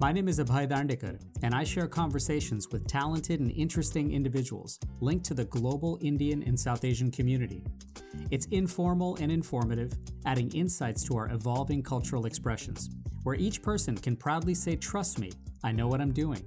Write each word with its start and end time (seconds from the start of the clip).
My 0.00 0.12
name 0.12 0.28
is 0.28 0.38
Abhay 0.38 0.68
Dandekar, 0.68 1.18
and 1.42 1.54
I 1.54 1.64
share 1.64 1.86
conversations 1.86 2.68
with 2.70 2.86
talented 2.86 3.40
and 3.40 3.50
interesting 3.52 4.12
individuals 4.12 4.78
linked 5.00 5.24
to 5.26 5.34
the 5.34 5.46
global 5.46 5.98
Indian 6.02 6.42
and 6.42 6.58
South 6.58 6.84
Asian 6.84 7.10
community. 7.10 7.64
It's 8.30 8.46
informal 8.46 9.16
and 9.16 9.32
informative, 9.32 9.92
adding 10.26 10.50
insights 10.50 11.04
to 11.04 11.16
our 11.16 11.30
evolving 11.30 11.82
cultural 11.82 12.26
expressions, 12.26 12.90
where 13.22 13.36
each 13.36 13.62
person 13.62 13.96
can 13.96 14.16
proudly 14.16 14.54
say, 14.54 14.76
Trust 14.76 15.18
me, 15.18 15.32
I 15.62 15.72
know 15.72 15.88
what 15.88 16.00
I'm 16.00 16.12
doing. 16.12 16.44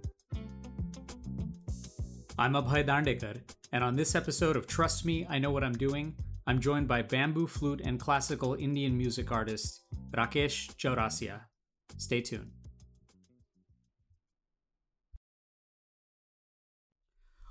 I'm 2.38 2.54
Abhay 2.54 2.86
Dandekar, 2.86 3.42
and 3.72 3.84
on 3.84 3.96
this 3.96 4.14
episode 4.14 4.56
of 4.56 4.68
Trust 4.68 5.04
Me, 5.04 5.26
I 5.30 5.40
Know 5.40 5.50
What 5.50 5.64
I'm 5.64 5.74
Doing, 5.74 6.16
I'm 6.46 6.60
joined 6.60 6.88
by 6.88 7.02
bamboo 7.02 7.48
flute 7.48 7.82
and 7.84 8.00
classical 8.00 8.54
Indian 8.54 8.96
music 8.96 9.32
artist 9.32 9.82
Rakesh 10.12 10.76
Chaurasia. 10.76 11.47
Stay 11.98 12.22
tuned. 12.22 12.52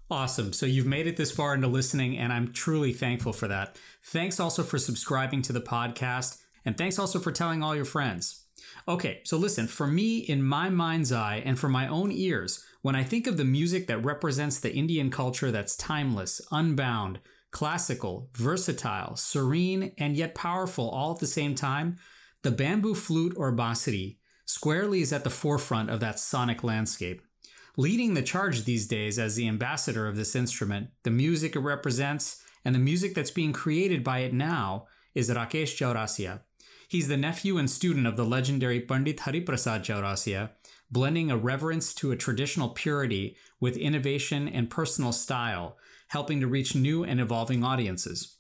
Awesome. 0.08 0.52
So 0.52 0.66
you've 0.66 0.86
made 0.86 1.08
it 1.08 1.16
this 1.16 1.32
far 1.32 1.54
into 1.54 1.66
listening, 1.66 2.16
and 2.16 2.32
I'm 2.32 2.52
truly 2.52 2.92
thankful 2.92 3.32
for 3.32 3.48
that. 3.48 3.76
Thanks 4.04 4.38
also 4.38 4.62
for 4.62 4.78
subscribing 4.78 5.42
to 5.42 5.52
the 5.52 5.60
podcast, 5.60 6.38
and 6.64 6.78
thanks 6.78 6.98
also 6.98 7.18
for 7.18 7.32
telling 7.32 7.62
all 7.62 7.74
your 7.74 7.84
friends. 7.84 8.44
Okay, 8.86 9.20
so 9.24 9.36
listen, 9.36 9.66
for 9.66 9.86
me, 9.86 10.18
in 10.18 10.44
my 10.44 10.70
mind's 10.70 11.10
eye, 11.10 11.42
and 11.44 11.58
for 11.58 11.68
my 11.68 11.88
own 11.88 12.12
ears, 12.12 12.64
when 12.82 12.94
I 12.94 13.02
think 13.02 13.26
of 13.26 13.36
the 13.36 13.44
music 13.44 13.88
that 13.88 14.04
represents 14.04 14.60
the 14.60 14.72
Indian 14.72 15.10
culture 15.10 15.50
that's 15.50 15.76
timeless, 15.76 16.40
unbound, 16.52 17.18
classical, 17.50 18.30
versatile, 18.34 19.16
serene, 19.16 19.92
and 19.98 20.14
yet 20.16 20.36
powerful 20.36 20.88
all 20.88 21.14
at 21.14 21.18
the 21.18 21.26
same 21.26 21.56
time, 21.56 21.96
the 22.42 22.52
bamboo 22.52 22.94
flute 22.94 23.34
or 23.36 23.52
bansuri 23.52 24.18
squarely 24.56 25.02
is 25.02 25.12
at 25.12 25.22
the 25.22 25.28
forefront 25.28 25.90
of 25.90 26.00
that 26.00 26.18
sonic 26.18 26.64
landscape. 26.64 27.20
Leading 27.76 28.14
the 28.14 28.22
charge 28.22 28.64
these 28.64 28.86
days 28.86 29.18
as 29.18 29.36
the 29.36 29.46
ambassador 29.46 30.08
of 30.08 30.16
this 30.16 30.34
instrument, 30.34 30.88
the 31.02 31.10
music 31.10 31.54
it 31.54 31.60
represents, 31.60 32.42
and 32.64 32.74
the 32.74 32.78
music 32.78 33.14
that's 33.14 33.30
being 33.30 33.52
created 33.52 34.02
by 34.02 34.20
it 34.20 34.32
now 34.32 34.86
is 35.14 35.28
Rakesh 35.28 35.76
Chaurasia. 35.76 36.40
He's 36.88 37.06
the 37.06 37.18
nephew 37.18 37.58
and 37.58 37.70
student 37.70 38.06
of 38.06 38.16
the 38.16 38.24
legendary 38.24 38.80
Pandit 38.80 39.18
Hariprasad 39.18 39.84
Chaurasia, 39.84 40.52
blending 40.90 41.30
a 41.30 41.36
reverence 41.36 41.92
to 41.92 42.10
a 42.10 42.16
traditional 42.16 42.70
purity 42.70 43.36
with 43.60 43.76
innovation 43.76 44.48
and 44.48 44.70
personal 44.70 45.12
style, 45.12 45.76
helping 46.08 46.40
to 46.40 46.46
reach 46.46 46.74
new 46.74 47.04
and 47.04 47.20
evolving 47.20 47.62
audiences. 47.62 48.35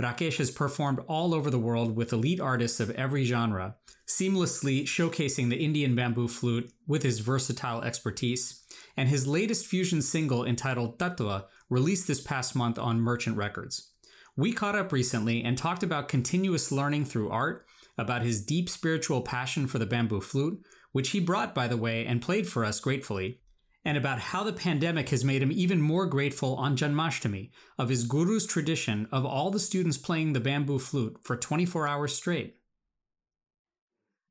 Rakesh 0.00 0.38
has 0.38 0.50
performed 0.50 1.00
all 1.06 1.34
over 1.34 1.50
the 1.50 1.58
world 1.58 1.94
with 1.94 2.12
elite 2.12 2.40
artists 2.40 2.80
of 2.80 2.90
every 2.90 3.24
genre, 3.24 3.76
seamlessly 4.06 4.82
showcasing 4.82 5.50
the 5.50 5.64
Indian 5.64 5.94
bamboo 5.94 6.28
flute 6.28 6.72
with 6.86 7.02
his 7.02 7.20
versatile 7.20 7.82
expertise 7.82 8.64
and 8.96 9.08
his 9.08 9.26
latest 9.26 9.66
fusion 9.66 10.02
single 10.02 10.44
entitled 10.44 10.98
Tattva 10.98 11.44
released 11.70 12.06
this 12.06 12.20
past 12.20 12.54
month 12.54 12.78
on 12.78 13.00
Merchant 13.00 13.36
Records. 13.36 13.92
We 14.36 14.52
caught 14.52 14.76
up 14.76 14.92
recently 14.92 15.42
and 15.42 15.56
talked 15.56 15.82
about 15.82 16.08
continuous 16.08 16.72
learning 16.72 17.04
through 17.04 17.30
art, 17.30 17.66
about 17.96 18.22
his 18.22 18.44
deep 18.44 18.68
spiritual 18.68 19.22
passion 19.22 19.66
for 19.66 19.78
the 19.78 19.86
bamboo 19.86 20.20
flute, 20.20 20.60
which 20.92 21.10
he 21.10 21.20
brought, 21.20 21.54
by 21.54 21.68
the 21.68 21.76
way, 21.76 22.04
and 22.04 22.20
played 22.20 22.48
for 22.48 22.64
us 22.64 22.80
gratefully, 22.80 23.40
and 23.84 23.98
about 23.98 24.18
how 24.18 24.42
the 24.42 24.52
pandemic 24.52 25.10
has 25.10 25.24
made 25.24 25.42
him 25.42 25.52
even 25.52 25.80
more 25.80 26.06
grateful 26.06 26.54
on 26.56 26.76
Janmashtami 26.76 27.50
of 27.78 27.90
his 27.90 28.04
guru's 28.04 28.46
tradition 28.46 29.06
of 29.12 29.26
all 29.26 29.50
the 29.50 29.58
students 29.58 29.98
playing 29.98 30.32
the 30.32 30.40
bamboo 30.40 30.78
flute 30.78 31.18
for 31.22 31.36
24 31.36 31.86
hours 31.86 32.14
straight. 32.14 32.56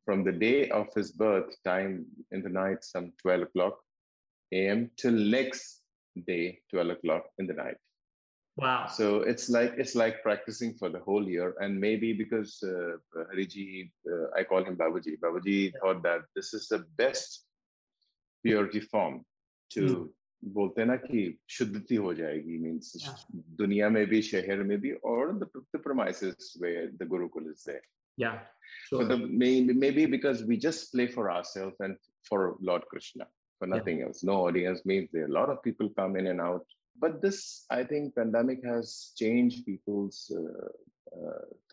From 0.06 0.24
the 0.24 0.32
day 0.32 0.70
of 0.70 0.88
his 0.96 1.12
birth, 1.12 1.56
time 1.64 2.06
in 2.32 2.42
the 2.42 2.50
night, 2.50 2.84
some 2.84 3.14
12 3.22 3.44
o'clock, 3.44 3.78
a.m. 4.52 4.90
till 4.98 5.14
next 5.14 5.82
day, 6.28 6.60
12 6.72 6.90
o'clock 6.90 7.24
in 7.38 7.48
the 7.48 7.54
night. 7.54 7.78
Wow. 8.58 8.88
So 8.88 9.22
it's 9.22 9.50
like 9.50 9.74
it's 9.78 9.96
like 9.96 10.22
practicing 10.22 10.76
for 10.76 10.90
the 10.90 11.00
whole 11.00 11.28
year, 11.28 11.56
and 11.60 11.80
maybe 11.80 12.14
because 12.14 12.62
uh, 12.62 12.98
Hariji, 13.34 13.90
uh, 14.08 14.28
I 14.38 14.44
call 14.44 14.64
him 14.64 14.76
Babaji. 14.76 15.18
Babaji 15.24 15.72
yeah. 15.72 15.80
thought 15.82 16.04
that 16.04 16.20
this 16.36 16.54
is 16.54 16.68
the 16.68 16.86
best 16.98 17.46
purity 18.44 18.80
form 18.80 19.26
जो। 19.72 20.14
बोलते 20.46 20.82
हैं 20.82 20.88
ना 20.88 20.96
कि 20.96 21.40
शुद्धि 21.50 21.96
हो 21.96 22.14
जाएगी 22.14 22.58
means 22.58 22.98
yeah. 22.98 23.08
हाँ। 23.08 23.44
दुनिया 23.58 23.90
में 23.90 24.08
भी 24.08 24.22
शहर 24.22 24.58
में 24.58 24.82
भी 24.82 24.92
और 24.92 25.40
the 25.40 25.50
premises 25.76 26.54
the 26.94 27.08
gurukul 27.08 27.50
is 27.50 27.70
maybe 29.92 30.06
because 30.06 30.46
we 30.46 30.58
just 30.58 30.92
play 30.92 31.08
for 31.08 31.30
ourselves 31.30 31.76
and 31.82 31.96
for 32.30 32.58
lord 32.64 32.84
Krishna 32.84 33.26
for 33.60 33.70
of 35.50 35.60
people 35.64 35.88
come 35.88 36.18
in 36.18 36.28
and 36.28 36.42
out 36.42 36.64
but 37.00 37.12
this 37.12 37.68
I 37.72 37.86
think 37.86 38.14
pandemic 38.16 38.66
has 38.66 39.14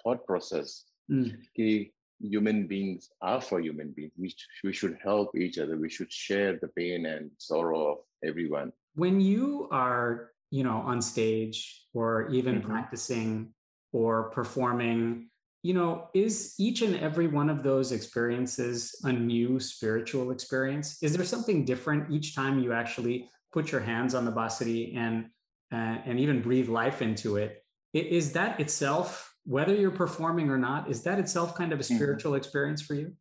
thought 0.06 0.26
process 0.26 0.86
की 1.10 1.92
human 2.20 2.66
beings 2.66 3.10
are 3.22 3.40
for 3.40 3.60
human 3.60 3.92
beings. 3.92 4.12
We, 4.18 4.30
sh- 4.30 4.46
we 4.64 4.72
should 4.72 4.98
help 5.02 5.36
each 5.36 5.58
other. 5.58 5.76
We 5.76 5.90
should 5.90 6.12
share 6.12 6.58
the 6.60 6.68
pain 6.68 7.06
and 7.06 7.30
sorrow 7.38 7.92
of 7.92 7.98
everyone. 8.24 8.72
When 8.94 9.20
you 9.20 9.68
are, 9.70 10.30
you 10.50 10.64
know, 10.64 10.78
on 10.78 11.00
stage 11.00 11.86
or 11.94 12.28
even 12.30 12.56
mm-hmm. 12.56 12.70
practicing 12.70 13.54
or 13.92 14.30
performing 14.30 15.30
you 15.62 15.74
know, 15.74 16.08
is 16.14 16.54
each 16.58 16.80
and 16.82 16.96
every 16.96 17.26
one 17.26 17.50
of 17.50 17.62
those 17.62 17.92
experiences 17.92 18.94
a 19.04 19.12
new 19.12 19.60
spiritual 19.60 20.30
experience? 20.30 21.02
Is 21.02 21.14
there 21.14 21.24
something 21.24 21.64
different 21.64 22.10
each 22.10 22.34
time 22.34 22.60
you 22.60 22.72
actually 22.72 23.28
put 23.52 23.70
your 23.70 23.80
hands 23.80 24.14
on 24.14 24.24
the 24.24 24.32
bansuri 24.32 24.96
and 24.96 25.26
uh, 25.72 25.98
and 26.04 26.18
even 26.18 26.40
breathe 26.40 26.68
life 26.68 27.02
into 27.02 27.36
it? 27.36 27.62
Is 27.92 28.32
that 28.32 28.58
itself, 28.58 29.29
whether 29.44 29.74
you're 29.74 29.90
performing 29.90 30.50
or 30.50 30.58
not, 30.58 30.90
is 30.90 31.02
that 31.02 31.18
itself 31.18 31.54
kind 31.54 31.72
of 31.72 31.80
a 31.80 31.82
mm-hmm. 31.82 31.96
spiritual 31.96 32.34
experience 32.34 32.82
for 32.82 32.94
you? 32.94 33.12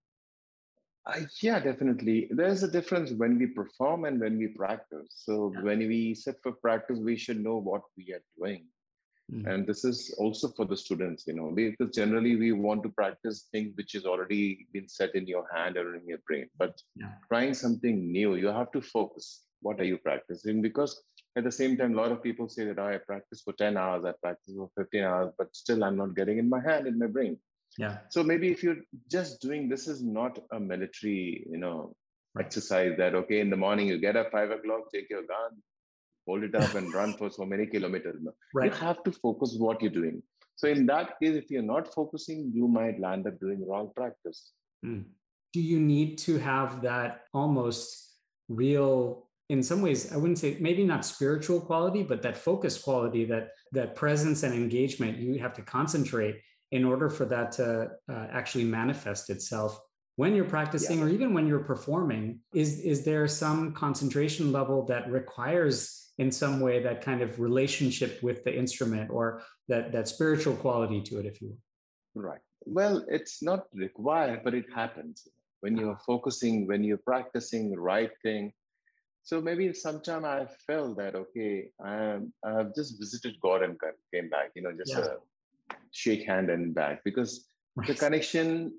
Uh, 1.06 1.22
yeah, 1.42 1.60
definitely. 1.60 2.28
There's 2.30 2.62
a 2.64 2.70
difference 2.70 3.12
when 3.12 3.40
we 3.40 3.48
perform 3.48 4.06
and 4.06 4.20
when 4.20 4.38
we 4.38 4.48
practice. 4.50 5.08
So 5.10 5.52
yeah. 5.56 5.62
when 5.62 5.80
we 5.80 6.14
set 6.14 6.36
for 6.44 6.52
practice, 6.52 7.00
we 7.00 7.16
should 7.16 7.40
know 7.40 7.58
what 7.58 7.82
we 7.98 8.14
are 8.14 8.22
doing 8.38 8.66
Mm-hmm. 9.32 9.48
And 9.48 9.68
this 9.68 9.84
is 9.86 10.14
also 10.18 10.50
for 10.50 10.66
the 10.66 10.78
students, 10.78 11.26
you 11.28 11.34
know, 11.34 11.52
because 11.52 11.96
generally 11.96 12.36
we 12.36 12.52
want 12.52 12.84
to 12.84 12.90
practice 12.90 13.48
things 13.52 13.74
which 13.76 13.94
is 13.94 14.06
already 14.06 14.68
been 14.74 14.88
set 14.88 15.14
in 15.14 15.28
your 15.28 15.46
hand 15.54 15.78
or 15.78 15.96
in 15.96 16.08
your 16.08 16.20
brain. 16.28 16.48
But 16.58 16.82
yeah. 16.96 17.12
trying 17.28 17.54
something 17.54 18.12
new, 18.12 18.36
you 18.36 18.48
have 18.48 18.72
to 18.72 18.82
focus. 18.82 19.44
What 19.62 19.80
are 19.80 19.84
you 19.84 19.98
practicing? 19.98 20.62
Because 20.62 21.04
at 21.40 21.44
the 21.46 21.52
same 21.52 21.76
time, 21.78 21.94
a 21.94 22.02
lot 22.02 22.12
of 22.12 22.24
people 22.24 22.48
say 22.48 22.66
that 22.66 22.80
oh, 22.80 22.88
I 22.88 22.98
practice 22.98 23.42
for 23.44 23.54
10 23.54 23.78
hours, 23.78 24.06
I 24.06 24.14
practice 24.22 24.56
for 24.56 24.70
15 24.78 25.04
hours, 25.04 25.34
but 25.38 25.56
still 25.56 25.84
I'm 25.84 25.98
not 25.98 26.16
getting 26.16 26.38
in 26.38 26.50
my 26.50 26.62
hand, 26.62 26.88
in 26.88 27.00
my 27.00 27.08
brain. 27.08 27.38
Yeah. 27.78 27.98
So 28.10 28.24
maybe 28.24 28.52
if 28.52 28.64
you're 28.64 28.82
just 29.10 29.42
doing 29.42 29.70
this 29.70 29.88
is 29.88 30.04
not 30.04 30.40
a 30.52 30.60
military, 30.60 31.46
you 31.50 31.58
know, 31.58 31.96
right. 32.36 32.46
exercise 32.46 32.96
that 32.98 33.16
okay, 33.16 33.40
in 33.40 33.50
the 33.50 33.58
morning 33.58 33.88
you 33.88 33.98
get 33.98 34.16
up 34.16 34.32
five 34.32 34.52
o'clock, 34.52 34.92
take 34.94 35.10
your 35.10 35.22
gun, 35.22 35.52
hold 36.28 36.44
it 36.44 36.56
up 36.56 36.74
and 36.76 36.94
run 37.00 37.14
for 37.14 37.30
so 37.30 37.46
many 37.46 37.66
kilometers. 37.66 38.18
Right. 38.54 38.72
You 38.72 38.78
have 38.80 39.04
to 39.04 39.12
focus 39.12 39.56
what 39.58 39.82
you're 39.82 39.92
doing. 39.92 40.22
So 40.56 40.68
in 40.68 40.86
that 40.88 41.20
case, 41.22 41.36
if 41.38 41.50
you're 41.50 41.62
not 41.62 41.94
focusing, 41.94 42.52
you 42.54 42.68
might 42.68 43.00
land 43.00 43.26
up 43.28 43.40
doing 43.40 43.66
wrong 43.66 43.92
practice. 43.96 44.52
Mm. 44.86 45.06
Do 45.54 45.62
you 45.62 45.80
need 45.80 46.18
to 46.20 46.38
have 46.38 46.82
that 46.82 47.22
almost 47.34 48.10
real, 48.50 49.29
in 49.50 49.64
some 49.64 49.82
ways, 49.82 50.12
I 50.14 50.18
wouldn't 50.18 50.38
say 50.38 50.58
maybe 50.60 50.84
not 50.84 51.04
spiritual 51.04 51.60
quality, 51.60 52.04
but 52.04 52.22
that 52.22 52.38
focus 52.38 52.80
quality, 52.80 53.26
that 53.26 53.50
that 53.72 53.96
presence 53.96 54.44
and 54.44 54.54
engagement, 54.54 55.18
you 55.18 55.40
have 55.40 55.54
to 55.54 55.62
concentrate 55.64 56.42
in 56.72 56.86
order 56.86 57.10
for 57.10 57.26
that 57.26 57.52
to 57.54 57.90
uh, 58.12 58.28
actually 58.32 58.64
manifest 58.64 59.30
itself 59.30 59.80
when 60.18 60.36
you're 60.36 60.46
practicing 60.46 61.00
yeah. 61.00 61.06
or 61.06 61.10
even 61.10 61.34
when 61.34 61.48
you're 61.48 61.64
performing. 61.64 62.40
Is 62.54 62.80
is 62.82 63.04
there 63.04 63.28
some 63.28 63.74
concentration 63.74 64.52
level 64.52 64.86
that 64.86 65.10
requires 65.12 66.12
in 66.20 66.32
some 66.32 66.60
way 66.60 66.84
that 66.84 67.02
kind 67.02 67.22
of 67.22 67.40
relationship 67.40 68.22
with 68.22 68.44
the 68.44 68.56
instrument 68.56 69.10
or 69.10 69.42
that 69.68 69.92
that 69.94 70.08
spiritual 70.08 70.56
quality 70.56 71.02
to 71.02 71.20
it 71.20 71.26
if 71.26 71.42
you 71.42 71.48
will? 71.50 72.24
Right. 72.30 72.42
Well 72.66 73.04
it's 73.08 73.42
not 73.42 73.62
required 73.74 74.42
but 74.44 74.54
it 74.54 74.66
happens. 74.76 75.28
When 75.62 75.76
you're 75.76 76.00
focusing 76.06 76.68
when 76.68 76.84
you're 76.84 77.06
practicing 77.14 77.72
the 77.72 77.80
right 77.80 78.12
thing 78.22 78.54
so 79.24 79.42
maybe 79.42 79.74
sometime 79.74 80.26
i 80.26 80.46
felt 80.68 80.98
that 80.98 81.16
okay 81.16 81.70
i'm 81.84 82.32
i've 82.44 82.74
just 82.76 83.00
visited 83.00 83.36
god 83.42 83.64
and 83.64 83.78
came 84.14 84.30
back 84.30 84.52
you 84.56 84.62
know 84.62 84.72
just 84.72 84.94
yeah. 84.94 85.00
a 85.00 85.76
shake 85.92 86.26
hand 86.26 86.50
and 86.50 86.74
back 86.74 87.04
because 87.04 87.48
right. 87.76 87.88
the 87.88 87.94
connection 87.94 88.72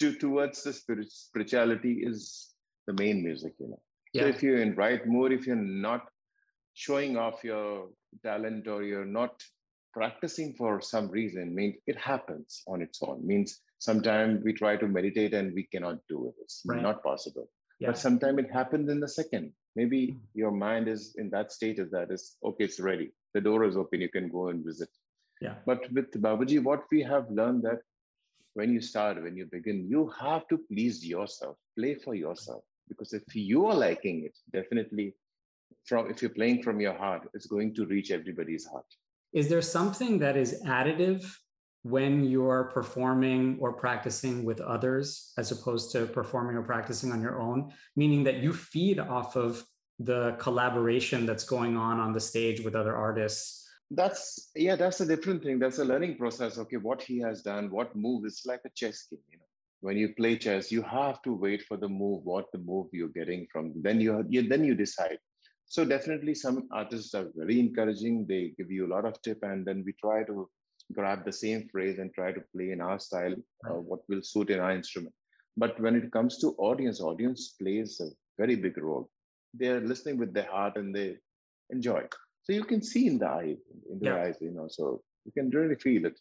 to 0.00 0.14
towards 0.16 0.62
the 0.62 0.72
spirit, 0.72 1.10
spirituality 1.10 2.02
is 2.02 2.54
the 2.86 2.92
main 2.94 3.22
music 3.22 3.54
you 3.58 3.68
know 3.68 3.80
yeah. 4.12 4.22
so 4.22 4.28
if 4.28 4.42
you're 4.42 4.62
in 4.62 4.74
right 4.74 5.06
mood 5.06 5.32
if 5.32 5.46
you're 5.46 5.56
not 5.56 6.08
showing 6.74 7.16
off 7.16 7.42
your 7.42 7.88
talent 8.22 8.68
or 8.68 8.82
you're 8.82 9.12
not 9.20 9.42
practicing 9.96 10.52
for 10.52 10.78
some 10.78 11.08
reason 11.08 11.54
means 11.54 11.76
it 11.86 11.98
happens 11.98 12.62
on 12.68 12.82
its 12.82 12.98
own. 13.02 13.26
Means 13.26 13.60
sometimes 13.78 14.44
we 14.44 14.52
try 14.52 14.76
to 14.76 14.86
meditate 14.86 15.32
and 15.32 15.54
we 15.54 15.62
cannot 15.72 15.96
do 16.06 16.28
it. 16.28 16.34
It's 16.42 16.62
right. 16.66 16.82
not 16.82 17.02
possible. 17.02 17.48
Yeah. 17.80 17.88
But 17.88 17.98
sometimes 17.98 18.38
it 18.40 18.52
happens 18.52 18.90
in 18.90 19.00
the 19.00 19.08
second. 19.08 19.52
Maybe 19.76 20.16
your 20.34 20.50
mind 20.50 20.88
is 20.88 21.14
in 21.16 21.28
that 21.30 21.52
state 21.52 21.78
of 21.78 21.90
that 21.90 22.10
is 22.10 22.36
okay, 22.42 22.64
it's 22.64 22.80
ready. 22.80 23.12
The 23.34 23.42
door 23.42 23.64
is 23.64 23.76
open, 23.76 24.00
you 24.00 24.08
can 24.08 24.28
go 24.28 24.48
and 24.48 24.64
visit. 24.64 24.88
Yeah. 25.40 25.56
But 25.66 25.92
with 25.92 26.10
Babaji, 26.12 26.62
what 26.62 26.84
we 26.90 27.02
have 27.02 27.30
learned 27.30 27.62
that 27.64 27.80
when 28.54 28.72
you 28.72 28.80
start, 28.80 29.22
when 29.22 29.36
you 29.36 29.46
begin, 29.52 29.86
you 29.86 30.10
have 30.18 30.48
to 30.48 30.58
please 30.72 31.04
yourself, 31.06 31.56
play 31.78 31.94
for 31.94 32.14
yourself. 32.14 32.64
Because 32.88 33.12
if 33.12 33.22
you 33.34 33.66
are 33.66 33.74
liking 33.74 34.24
it, 34.24 34.36
definitely 34.50 35.14
from 35.84 36.10
if 36.10 36.22
you're 36.22 36.30
playing 36.30 36.62
from 36.62 36.80
your 36.80 36.94
heart, 36.94 37.28
it's 37.34 37.46
going 37.46 37.74
to 37.74 37.84
reach 37.86 38.10
everybody's 38.10 38.66
heart. 38.66 38.86
Is 39.34 39.48
there 39.48 39.60
something 39.60 40.18
that 40.20 40.36
is 40.36 40.62
additive 40.64 41.30
when 41.90 42.24
you're 42.24 42.64
performing 42.74 43.58
or 43.60 43.72
practicing 43.72 44.44
with 44.44 44.60
others 44.60 45.32
as 45.38 45.52
opposed 45.52 45.92
to 45.92 46.06
performing 46.06 46.56
or 46.56 46.62
practicing 46.62 47.12
on 47.12 47.20
your 47.20 47.40
own? 47.40 47.72
Meaning 47.94 48.24
that 48.24 48.38
you 48.42 48.52
feed 48.52 48.98
off 48.98 49.36
of 49.36 49.64
the 49.98 50.36
collaboration 50.38 51.26
that's 51.26 51.44
going 51.44 51.76
on 51.76 52.00
on 52.00 52.12
the 52.12 52.20
stage 52.20 52.60
with 52.62 52.74
other 52.74 52.94
artists. 52.94 53.66
That's 53.90 54.50
yeah 54.56 54.76
that's 54.76 55.00
a 55.00 55.06
different 55.06 55.42
thing. 55.42 55.58
That's 55.58 55.78
a 55.78 55.84
learning 55.84 56.16
process. 56.16 56.58
Okay 56.58 56.76
what 56.76 57.00
he 57.00 57.18
has 57.20 57.42
done 57.42 57.70
what 57.70 57.94
move 57.94 58.24
it's 58.24 58.44
like 58.44 58.60
a 58.66 58.70
chess 58.74 59.06
game 59.10 59.20
you 59.30 59.38
know. 59.38 59.44
When 59.80 59.96
you 59.96 60.08
play 60.14 60.36
chess 60.36 60.72
you 60.72 60.82
have 60.82 61.22
to 61.22 61.32
wait 61.32 61.62
for 61.68 61.76
the 61.76 61.88
move 61.88 62.24
what 62.24 62.46
the 62.52 62.58
move 62.58 62.88
you're 62.92 63.16
getting 63.20 63.46
from 63.52 63.72
then 63.76 64.00
you, 64.00 64.24
you 64.28 64.48
then 64.48 64.64
you 64.64 64.74
decide. 64.74 65.18
So 65.66 65.84
definitely 65.84 66.34
some 66.34 66.68
artists 66.72 67.14
are 67.14 67.28
very 67.34 67.58
encouraging. 67.60 68.26
They 68.28 68.54
give 68.58 68.70
you 68.70 68.86
a 68.86 68.92
lot 68.94 69.04
of 69.04 69.20
tip 69.22 69.38
and 69.42 69.64
then 69.66 69.82
we 69.86 69.92
try 70.04 70.24
to 70.24 70.48
grab 70.92 71.24
the 71.24 71.32
same 71.32 71.68
phrase 71.68 71.98
and 71.98 72.12
try 72.14 72.32
to 72.32 72.40
play 72.54 72.70
in 72.70 72.80
our 72.80 72.98
style 72.98 73.34
uh, 73.68 73.74
what 73.74 74.00
will 74.08 74.22
suit 74.22 74.50
in 74.50 74.60
our 74.60 74.72
instrument. 74.72 75.14
But 75.56 75.80
when 75.80 75.96
it 75.96 76.12
comes 76.12 76.38
to 76.38 76.54
audience 76.58 77.00
audience 77.00 77.54
plays 77.60 78.00
a 78.00 78.08
very 78.38 78.56
big 78.56 78.78
role. 78.78 79.10
They're 79.54 79.80
listening 79.80 80.18
with 80.18 80.34
their 80.34 80.50
heart 80.50 80.76
and 80.76 80.94
they 80.94 81.16
enjoy. 81.70 82.02
So 82.42 82.52
you 82.52 82.64
can 82.64 82.82
see 82.82 83.06
in 83.06 83.18
the 83.18 83.26
eye 83.26 83.56
in 83.90 83.98
their 84.00 84.16
yeah. 84.16 84.24
eyes 84.24 84.36
you 84.40 84.52
know 84.52 84.68
so 84.68 85.02
you 85.24 85.32
can 85.32 85.50
really 85.50 85.76
feel 85.76 86.06
it. 86.06 86.18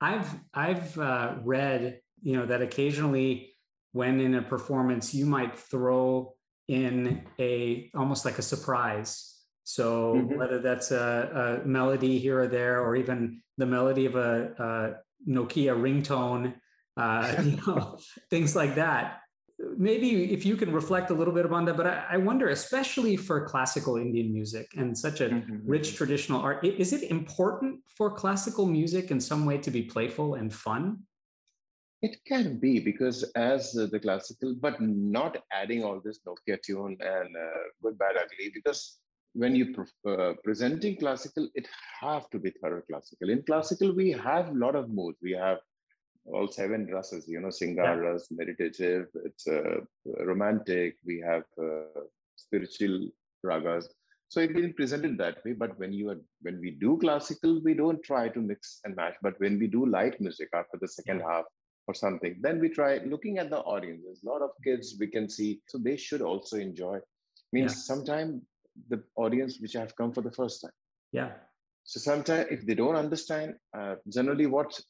I've 0.00 0.34
i've 0.54 0.98
uh, 0.98 1.34
read 1.42 2.00
you 2.22 2.36
know 2.36 2.46
that 2.46 2.62
occasionally 2.62 3.54
when 3.92 4.20
in 4.20 4.34
a 4.34 4.42
performance 4.42 5.14
you 5.14 5.26
might 5.26 5.58
throw 5.58 6.34
in 6.68 7.26
a 7.38 7.90
almost 7.94 8.24
like 8.24 8.38
a 8.38 8.42
surprise 8.42 9.31
so 9.64 10.14
mm-hmm. 10.14 10.38
whether 10.38 10.58
that's 10.58 10.90
a, 10.90 11.60
a, 11.62 11.66
melody 11.66 12.18
here 12.18 12.40
or 12.40 12.46
there 12.46 12.80
or 12.80 12.96
even 12.96 13.40
the 13.58 13.66
melody 13.66 14.06
of 14.06 14.16
a, 14.16 14.52
a 14.58 15.30
nokia 15.30 15.74
ringtone 15.74 16.54
uh, 16.96 17.34
you 17.44 17.56
know 17.66 17.98
things 18.30 18.56
like 18.56 18.74
that 18.74 19.18
maybe 19.76 20.32
if 20.32 20.44
you 20.44 20.56
can 20.56 20.72
reflect 20.72 21.10
a 21.10 21.14
little 21.14 21.32
bit 21.32 21.46
upon 21.46 21.64
that 21.64 21.76
but 21.76 21.86
I, 21.86 22.04
I 22.10 22.16
wonder 22.16 22.48
especially 22.48 23.16
for 23.16 23.46
classical 23.46 23.96
indian 23.96 24.32
music 24.32 24.66
and 24.76 24.96
such 24.96 25.20
a 25.20 25.28
mm-hmm. 25.28 25.58
rich 25.64 25.94
traditional 25.94 26.40
art 26.40 26.64
is 26.64 26.92
it 26.92 27.04
important 27.10 27.80
for 27.96 28.10
classical 28.10 28.66
music 28.66 29.10
in 29.10 29.20
some 29.20 29.44
way 29.44 29.58
to 29.58 29.70
be 29.70 29.82
playful 29.82 30.34
and 30.34 30.52
fun 30.52 30.98
it 32.02 32.16
can 32.26 32.58
be 32.58 32.80
because 32.80 33.22
as 33.36 33.72
the 33.72 34.00
classical 34.00 34.56
but 34.60 34.80
not 34.80 35.36
adding 35.52 35.84
all 35.84 36.00
this 36.04 36.18
nokia 36.26 36.60
tune 36.60 36.96
and 37.00 37.36
uh, 37.36 37.62
good 37.82 37.96
bad 37.96 38.16
ugly 38.16 38.50
because 38.52 38.98
when 39.34 39.54
you 39.56 39.74
pre- 39.74 40.12
uh, 40.12 40.32
presenting 40.44 40.96
classical 40.96 41.48
it 41.54 41.66
have 42.00 42.28
to 42.30 42.38
be 42.38 42.50
thorough 42.62 42.82
classical 42.90 43.30
in 43.30 43.42
classical 43.42 43.94
we 43.94 44.10
have 44.10 44.48
a 44.48 44.58
lot 44.64 44.74
of 44.74 44.90
moods 44.90 45.18
we 45.22 45.32
have 45.32 45.58
all 46.26 46.48
seven 46.48 46.86
rasas, 46.86 47.26
you 47.26 47.40
know, 47.40 47.48
Singar 47.48 48.00
ras, 48.00 48.28
yeah. 48.30 48.36
meditative, 48.38 49.06
it's 49.24 49.46
uh, 49.46 49.80
romantic, 50.24 50.96
we 51.04 51.20
have 51.20 51.44
uh, 51.60 52.00
spiritual 52.36 53.08
ragas. 53.44 53.86
So 54.28 54.40
it's 54.40 54.52
been 54.52 54.72
presented 54.72 55.18
that 55.18 55.44
way. 55.44 55.52
But 55.52 55.78
when 55.78 55.92
you 55.92 56.10
are, 56.10 56.20
when 56.40 56.60
we 56.60 56.70
do 56.70 56.96
classical, 56.98 57.60
we 57.62 57.74
don't 57.74 58.02
try 58.02 58.28
to 58.28 58.40
mix 58.40 58.80
and 58.84 58.96
match. 58.96 59.14
But 59.22 59.38
when 59.38 59.58
we 59.58 59.66
do 59.66 59.84
light 59.84 60.20
music 60.20 60.48
after 60.54 60.78
the 60.80 60.88
second 60.88 61.18
yeah. 61.20 61.30
half 61.30 61.44
or 61.86 61.94
something, 61.94 62.36
then 62.40 62.58
we 62.58 62.70
try 62.70 63.00
looking 63.04 63.38
at 63.38 63.50
the 63.50 63.58
audience. 63.58 64.02
There's 64.04 64.22
a 64.24 64.28
lot 64.28 64.40
of 64.40 64.50
kids 64.64 64.96
we 64.98 65.08
can 65.08 65.28
see, 65.28 65.60
so 65.68 65.78
they 65.78 65.96
should 65.96 66.22
also 66.22 66.56
enjoy. 66.56 66.98
Means 67.52 67.72
yeah. 67.72 67.94
sometimes 67.94 68.42
the 68.88 69.02
audience 69.16 69.58
which 69.60 69.74
have 69.74 69.94
come 69.96 70.12
for 70.12 70.22
the 70.22 70.32
first 70.32 70.62
time. 70.62 70.72
Yeah. 71.12 71.32
So 71.84 72.00
sometimes 72.00 72.46
if 72.50 72.66
they 72.66 72.74
don't 72.74 72.96
understand, 72.96 73.54
uh, 73.76 73.96
generally 74.08 74.46
what 74.46 74.80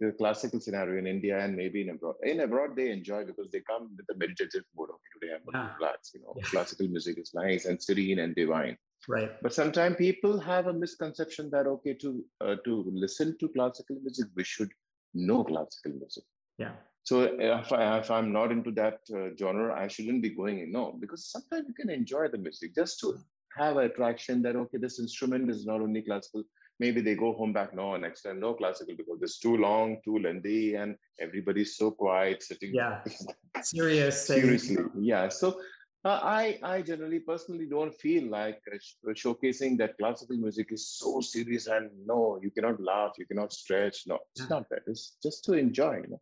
the 0.00 0.12
classical 0.12 0.60
scenario 0.60 0.98
in 0.98 1.06
India 1.06 1.38
and 1.38 1.56
maybe 1.56 1.82
in 1.82 1.90
abroad. 1.90 2.16
In 2.22 2.40
abroad, 2.40 2.76
they 2.76 2.90
enjoy 2.90 3.24
because 3.24 3.50
they 3.50 3.60
come 3.60 3.90
with 3.96 4.06
a 4.14 4.18
meditative 4.18 4.64
mode. 4.76 4.90
Okay, 4.90 5.20
today 5.20 5.32
I'm 5.34 5.44
going 5.44 5.68
to. 5.68 5.98
You 6.14 6.20
know, 6.22 6.34
yeah. 6.36 6.44
classical 6.44 6.88
music 6.88 7.18
is 7.18 7.32
nice 7.34 7.64
and 7.64 7.82
serene 7.82 8.20
and 8.20 8.34
divine. 8.34 8.76
Right. 9.08 9.30
But 9.42 9.52
sometimes 9.52 9.96
people 9.96 10.38
have 10.38 10.68
a 10.68 10.72
misconception 10.72 11.50
that 11.50 11.66
okay, 11.66 11.94
to 11.94 12.24
uh, 12.40 12.56
to 12.64 12.84
listen 12.92 13.36
to 13.38 13.48
classical 13.48 13.96
music, 14.00 14.28
we 14.36 14.44
should 14.44 14.70
know 15.14 15.42
classical 15.44 15.92
music. 15.92 16.24
Yeah. 16.58 16.72
So 17.04 17.22
if, 17.22 17.72
I, 17.72 17.98
if 17.98 18.10
I'm 18.10 18.32
not 18.32 18.52
into 18.52 18.70
that 18.72 19.00
uh, 19.14 19.30
genre, 19.38 19.74
I 19.74 19.88
shouldn't 19.88 20.22
be 20.22 20.30
going 20.30 20.60
in. 20.60 20.72
No, 20.72 20.96
because 21.00 21.26
sometimes 21.26 21.64
you 21.66 21.74
can 21.74 21.90
enjoy 21.90 22.28
the 22.28 22.38
music 22.38 22.74
just 22.74 23.00
to 23.00 23.18
have 23.58 23.76
an 23.76 23.84
attraction 23.84 24.42
that 24.42 24.56
okay, 24.56 24.78
this 24.78 25.00
instrument 25.00 25.50
is 25.50 25.66
not 25.66 25.80
only 25.80 26.02
classical, 26.02 26.44
maybe 26.78 27.00
they 27.00 27.14
go 27.14 27.32
home 27.32 27.52
back 27.52 27.74
no 27.74 27.96
next 27.96 28.22
time 28.22 28.40
no 28.40 28.54
classical 28.54 28.94
because 28.96 29.18
it's 29.20 29.38
too 29.38 29.56
long 29.56 29.98
too 30.04 30.18
lengthy 30.18 30.74
and 30.74 30.96
everybody's 31.20 31.76
so 31.76 31.90
quiet 31.90 32.42
sitting 32.42 32.72
yeah 32.74 33.00
serious 33.62 34.26
seriously 34.26 34.78
yeah 34.98 35.28
so 35.28 35.60
uh, 36.04 36.18
I, 36.20 36.58
I 36.64 36.82
generally 36.82 37.20
personally 37.20 37.66
don't 37.66 37.94
feel 37.94 38.28
like 38.28 38.60
uh, 38.72 38.76
uh, 39.08 39.14
showcasing 39.14 39.78
that 39.78 39.96
classical 39.98 40.36
music 40.36 40.72
is 40.72 40.88
so 40.88 41.20
serious 41.20 41.68
and 41.68 41.90
no, 42.04 42.40
you 42.42 42.50
cannot 42.50 42.82
laugh, 42.82 43.12
you 43.18 43.24
cannot 43.24 43.52
stretch. 43.52 43.98
No, 44.08 44.18
it's 44.34 44.40
yeah. 44.40 44.46
not 44.50 44.68
that. 44.70 44.80
It's 44.88 45.16
just 45.22 45.44
to 45.44 45.52
enjoy. 45.52 45.98
You 45.98 46.08
know? 46.10 46.20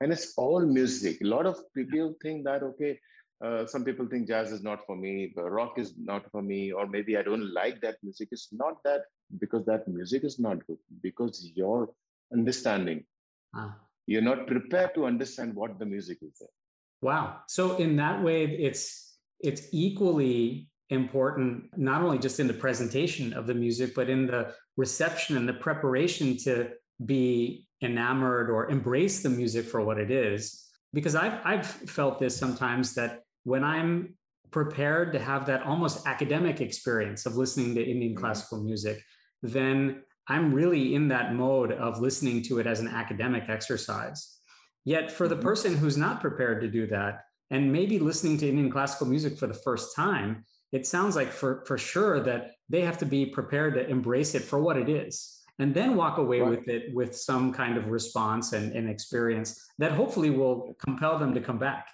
And 0.00 0.12
it's 0.12 0.34
all 0.36 0.60
music. 0.60 1.20
A 1.22 1.26
lot 1.26 1.46
of 1.46 1.58
people 1.74 2.14
think 2.22 2.44
that, 2.44 2.62
okay, 2.62 2.98
uh, 3.44 3.66
some 3.66 3.84
people 3.84 4.06
think 4.06 4.26
jazz 4.26 4.50
is 4.50 4.62
not 4.62 4.84
for 4.86 4.96
me, 4.96 5.32
rock 5.36 5.78
is 5.78 5.94
not 5.96 6.30
for 6.32 6.42
me, 6.42 6.72
or 6.72 6.86
maybe 6.86 7.16
I 7.16 7.22
don't 7.22 7.52
like 7.52 7.80
that 7.82 7.96
music. 8.02 8.28
It's 8.32 8.48
not 8.52 8.82
that 8.84 9.02
because 9.38 9.64
that 9.66 9.86
music 9.86 10.24
is 10.24 10.38
not 10.38 10.66
good, 10.66 10.78
because 11.02 11.50
your 11.54 11.90
understanding, 12.32 13.04
ah. 13.54 13.76
you're 14.06 14.22
not 14.22 14.46
prepared 14.48 14.94
to 14.94 15.06
understand 15.06 15.54
what 15.54 15.78
the 15.78 15.86
music 15.86 16.18
is 16.22 16.32
there. 16.40 16.48
Wow. 17.00 17.40
So 17.46 17.76
in 17.76 17.96
that 17.96 18.22
way, 18.22 18.44
it's 18.44 19.18
it's 19.40 19.68
equally 19.70 20.68
important, 20.90 21.70
not 21.76 22.02
only 22.02 22.18
just 22.18 22.40
in 22.40 22.48
the 22.48 22.54
presentation 22.54 23.32
of 23.32 23.46
the 23.46 23.54
music, 23.54 23.94
but 23.94 24.10
in 24.10 24.26
the 24.26 24.52
reception 24.76 25.36
and 25.36 25.48
the 25.48 25.52
preparation 25.52 26.36
to 26.38 26.70
be 27.04 27.67
enamored 27.82 28.50
or 28.50 28.70
embrace 28.70 29.22
the 29.22 29.28
music 29.28 29.66
for 29.66 29.80
what 29.80 29.98
it 29.98 30.10
is. 30.10 30.64
Because 30.92 31.14
I've 31.14 31.40
I've 31.44 31.66
felt 31.66 32.18
this 32.18 32.36
sometimes 32.36 32.94
that 32.94 33.22
when 33.44 33.64
I'm 33.64 34.14
prepared 34.50 35.12
to 35.12 35.18
have 35.18 35.46
that 35.46 35.62
almost 35.62 36.06
academic 36.06 36.60
experience 36.60 37.26
of 37.26 37.36
listening 37.36 37.74
to 37.74 37.84
Indian 37.84 38.12
mm-hmm. 38.12 38.20
classical 38.20 38.62
music, 38.62 39.02
then 39.42 40.02
I'm 40.26 40.52
really 40.52 40.94
in 40.94 41.08
that 41.08 41.34
mode 41.34 41.72
of 41.72 42.00
listening 42.00 42.42
to 42.44 42.58
it 42.58 42.66
as 42.66 42.80
an 42.80 42.88
academic 42.88 43.48
exercise. 43.48 44.38
Yet, 44.84 45.10
for 45.10 45.28
the 45.28 45.34
mm-hmm. 45.34 45.44
person 45.44 45.76
who's 45.76 45.96
not 45.96 46.20
prepared 46.20 46.62
to 46.62 46.68
do 46.68 46.86
that, 46.88 47.24
and 47.50 47.72
maybe 47.72 47.98
listening 47.98 48.38
to 48.38 48.48
Indian 48.48 48.70
classical 48.70 49.06
music 49.06 49.38
for 49.38 49.46
the 49.46 49.54
first 49.54 49.94
time, 49.96 50.44
it 50.72 50.86
sounds 50.86 51.16
like 51.16 51.30
for, 51.30 51.64
for 51.66 51.78
sure 51.78 52.20
that 52.20 52.52
they 52.68 52.82
have 52.82 52.98
to 52.98 53.06
be 53.06 53.24
prepared 53.24 53.74
to 53.74 53.88
embrace 53.88 54.34
it 54.34 54.42
for 54.42 54.58
what 54.58 54.76
it 54.76 54.88
is 54.88 55.37
and 55.58 55.74
then 55.74 55.96
walk 55.96 56.18
away 56.18 56.40
right. 56.40 56.50
with 56.50 56.68
it 56.68 56.94
with 56.94 57.16
some 57.16 57.52
kind 57.52 57.76
of 57.76 57.88
response 57.88 58.52
and, 58.52 58.72
and 58.72 58.88
experience 58.88 59.68
that 59.78 59.92
hopefully 59.92 60.30
will 60.30 60.74
compel 60.84 61.18
them 61.18 61.34
to 61.34 61.40
come 61.40 61.58
back. 61.58 61.88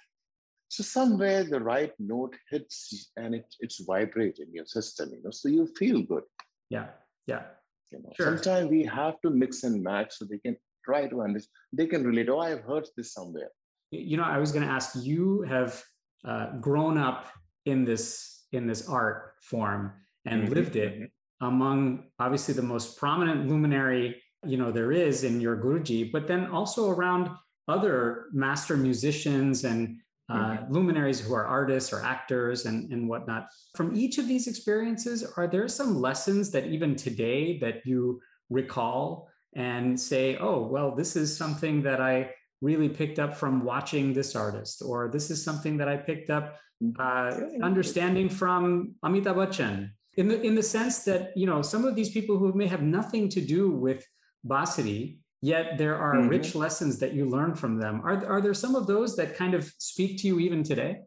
So 0.69 0.83
somewhere 0.83 1.43
the 1.43 1.59
right 1.59 1.93
note 1.99 2.35
hits 2.49 3.11
and 3.17 3.35
it, 3.35 3.45
it's 3.59 3.83
vibrate 3.85 4.39
in 4.39 4.53
your 4.53 4.65
system, 4.65 5.11
you 5.13 5.21
know, 5.23 5.31
so 5.31 5.47
you 5.47 5.67
feel 5.77 6.01
good. 6.01 6.23
Yeah, 6.69 6.87
yeah. 7.27 7.43
You 7.91 7.99
know, 7.99 8.09
sure. 8.17 8.37
sometimes 8.37 8.69
we 8.69 8.83
have 8.83 9.21
to 9.21 9.29
mix 9.29 9.63
and 9.63 9.81
match 9.81 10.15
so 10.17 10.25
they 10.25 10.39
can 10.39 10.57
try 10.83 11.07
to 11.07 11.21
understand. 11.21 11.51
They 11.73 11.87
can 11.87 12.03
relate. 12.03 12.29
Oh, 12.29 12.39
I've 12.39 12.61
heard 12.61 12.87
this 12.97 13.13
somewhere. 13.13 13.49
You 13.91 14.17
know, 14.17 14.23
I 14.23 14.37
was 14.37 14.51
going 14.51 14.65
to 14.65 14.71
ask. 14.71 14.95
You 14.95 15.43
have 15.43 15.81
uh, 16.27 16.57
grown 16.59 16.97
up 16.97 17.29
in 17.65 17.85
this 17.85 18.45
in 18.51 18.67
this 18.67 18.89
art 18.89 19.33
form 19.41 19.93
and 20.25 20.43
mm-hmm. 20.43 20.53
lived 20.53 20.75
it 20.75 20.93
mm-hmm. 20.93 21.05
Among 21.41 22.05
obviously 22.19 22.53
the 22.53 22.61
most 22.61 22.97
prominent 22.97 23.47
luminary 23.47 24.21
you 24.45 24.57
know 24.57 24.71
there 24.71 24.91
is 24.91 25.23
in 25.23 25.41
your 25.41 25.57
Guruji, 25.57 26.11
but 26.11 26.27
then 26.27 26.47
also 26.47 26.89
around 26.89 27.29
other 27.67 28.25
master 28.31 28.77
musicians 28.77 29.63
and 29.63 29.97
uh, 30.29 30.35
mm-hmm. 30.35 30.73
luminaries 30.73 31.19
who 31.19 31.33
are 31.33 31.45
artists 31.45 31.93
or 31.93 32.03
actors 32.03 32.65
and, 32.65 32.91
and 32.91 33.07
whatnot. 33.07 33.47
From 33.75 33.95
each 33.95 34.17
of 34.17 34.27
these 34.27 34.47
experiences, 34.47 35.23
are 35.37 35.47
there 35.47 35.67
some 35.67 35.99
lessons 35.99 36.51
that 36.51 36.65
even 36.67 36.95
today 36.95 37.59
that 37.59 37.85
you 37.85 38.21
recall 38.49 39.27
and 39.55 39.99
say, 39.99 40.37
oh, 40.37 40.61
well, 40.67 40.95
this 40.95 41.15
is 41.15 41.35
something 41.35 41.81
that 41.83 42.01
I 42.01 42.31
really 42.61 42.89
picked 42.89 43.19
up 43.19 43.35
from 43.35 43.63
watching 43.63 44.13
this 44.13 44.35
artist, 44.35 44.81
or 44.85 45.09
this 45.11 45.29
is 45.29 45.43
something 45.43 45.77
that 45.77 45.87
I 45.87 45.97
picked 45.97 46.29
up 46.29 46.57
uh, 46.99 47.39
understanding 47.61 48.29
from 48.29 48.95
Amitabh 49.03 49.35
Bachchan. 49.35 49.91
In 50.17 50.27
the 50.29 50.41
in 50.41 50.55
the 50.55 50.63
sense 50.63 51.03
that 51.03 51.35
you 51.35 51.45
know 51.45 51.61
some 51.61 51.83
of 51.85 51.95
these 51.95 52.11
people 52.11 52.37
who 52.37 52.53
may 52.53 52.67
have 52.67 52.81
nothing 52.81 53.27
to 53.29 53.41
do 53.41 53.69
with 53.69 54.05
Bansuri, 54.47 55.19
yet 55.41 55.77
there 55.77 55.97
are 55.97 56.15
mm-hmm. 56.15 56.29
rich 56.29 56.55
lessons 56.55 56.99
that 56.99 57.13
you 57.13 57.25
learn 57.25 57.53
from 57.55 57.77
them. 57.77 58.01
Are 58.03 58.25
are 58.25 58.41
there 58.41 58.53
some 58.53 58.75
of 58.75 58.87
those 58.87 59.15
that 59.17 59.35
kind 59.35 59.53
of 59.53 59.63
speak 59.77 60.19
to 60.21 60.27
you 60.27 60.39
even 60.39 60.63
today? 60.63 61.01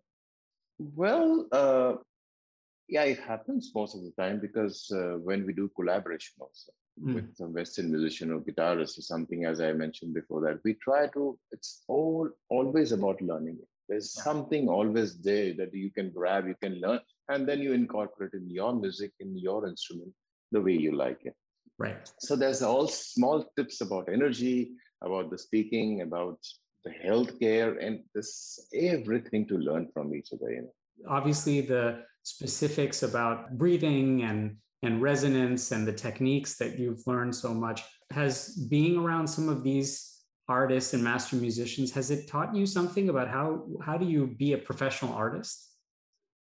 Well, 0.78 1.46
uh, 1.52 1.94
yeah, 2.88 3.04
it 3.04 3.20
happens 3.20 3.72
most 3.74 3.94
of 3.94 4.02
the 4.02 4.12
time 4.22 4.40
because 4.40 4.90
uh, 4.90 5.18
when 5.18 5.44
we 5.46 5.52
do 5.52 5.70
collaboration 5.74 6.34
also 6.40 6.72
mm. 7.02 7.14
with 7.14 7.36
some 7.36 7.52
Western 7.52 7.90
musician 7.90 8.32
or 8.32 8.40
guitarist 8.40 8.98
or 8.98 9.02
something, 9.02 9.44
as 9.44 9.60
I 9.60 9.72
mentioned 9.72 10.14
before, 10.14 10.40
that 10.42 10.60
we 10.64 10.74
try 10.74 11.06
to. 11.08 11.38
It's 11.50 11.82
all 11.88 12.28
always 12.48 12.92
about 12.92 13.20
learning. 13.20 13.58
There's 13.88 14.12
something 14.12 14.68
always 14.68 15.18
there 15.18 15.54
that 15.54 15.74
you 15.74 15.90
can 15.90 16.10
grab, 16.10 16.46
you 16.46 16.56
can 16.62 16.80
learn, 16.80 17.00
and 17.28 17.48
then 17.48 17.60
you 17.60 17.72
incorporate 17.72 18.32
in 18.34 18.48
your 18.50 18.74
music, 18.74 19.12
in 19.20 19.36
your 19.36 19.66
instrument, 19.66 20.12
the 20.52 20.60
way 20.60 20.72
you 20.72 20.96
like 20.96 21.20
it. 21.24 21.34
Right. 21.78 22.10
So 22.18 22.34
there's 22.36 22.62
all 22.62 22.88
small 22.88 23.44
tips 23.56 23.80
about 23.80 24.08
energy, 24.12 24.72
about 25.02 25.30
the 25.30 25.38
speaking, 25.38 26.02
about 26.02 26.38
the 26.84 26.90
healthcare, 26.90 27.76
and 27.84 28.00
this 28.14 28.68
everything 28.74 29.46
to 29.48 29.58
learn 29.58 29.88
from 29.92 30.14
each 30.14 30.30
other. 30.32 30.50
You 30.50 30.62
know? 30.62 30.72
Obviously, 31.08 31.60
the 31.60 32.02
specifics 32.22 33.02
about 33.02 33.56
breathing 33.56 34.22
and 34.22 34.56
and 34.84 35.02
resonance 35.02 35.72
and 35.72 35.86
the 35.86 35.92
techniques 35.92 36.56
that 36.56 36.78
you've 36.78 37.04
learned 37.06 37.34
so 37.34 37.52
much 37.52 37.82
has 38.12 38.54
being 38.70 38.96
around 38.96 39.26
some 39.26 39.48
of 39.48 39.64
these 39.64 40.22
artists 40.48 40.94
and 40.94 41.02
master 41.02 41.36
musicians 41.36 41.90
has 41.92 42.10
it 42.10 42.28
taught 42.28 42.54
you 42.54 42.64
something 42.64 43.08
about 43.08 43.28
how 43.28 43.64
how 43.84 43.98
do 43.98 44.06
you 44.06 44.26
be 44.38 44.52
a 44.52 44.58
professional 44.58 45.12
artist 45.12 45.67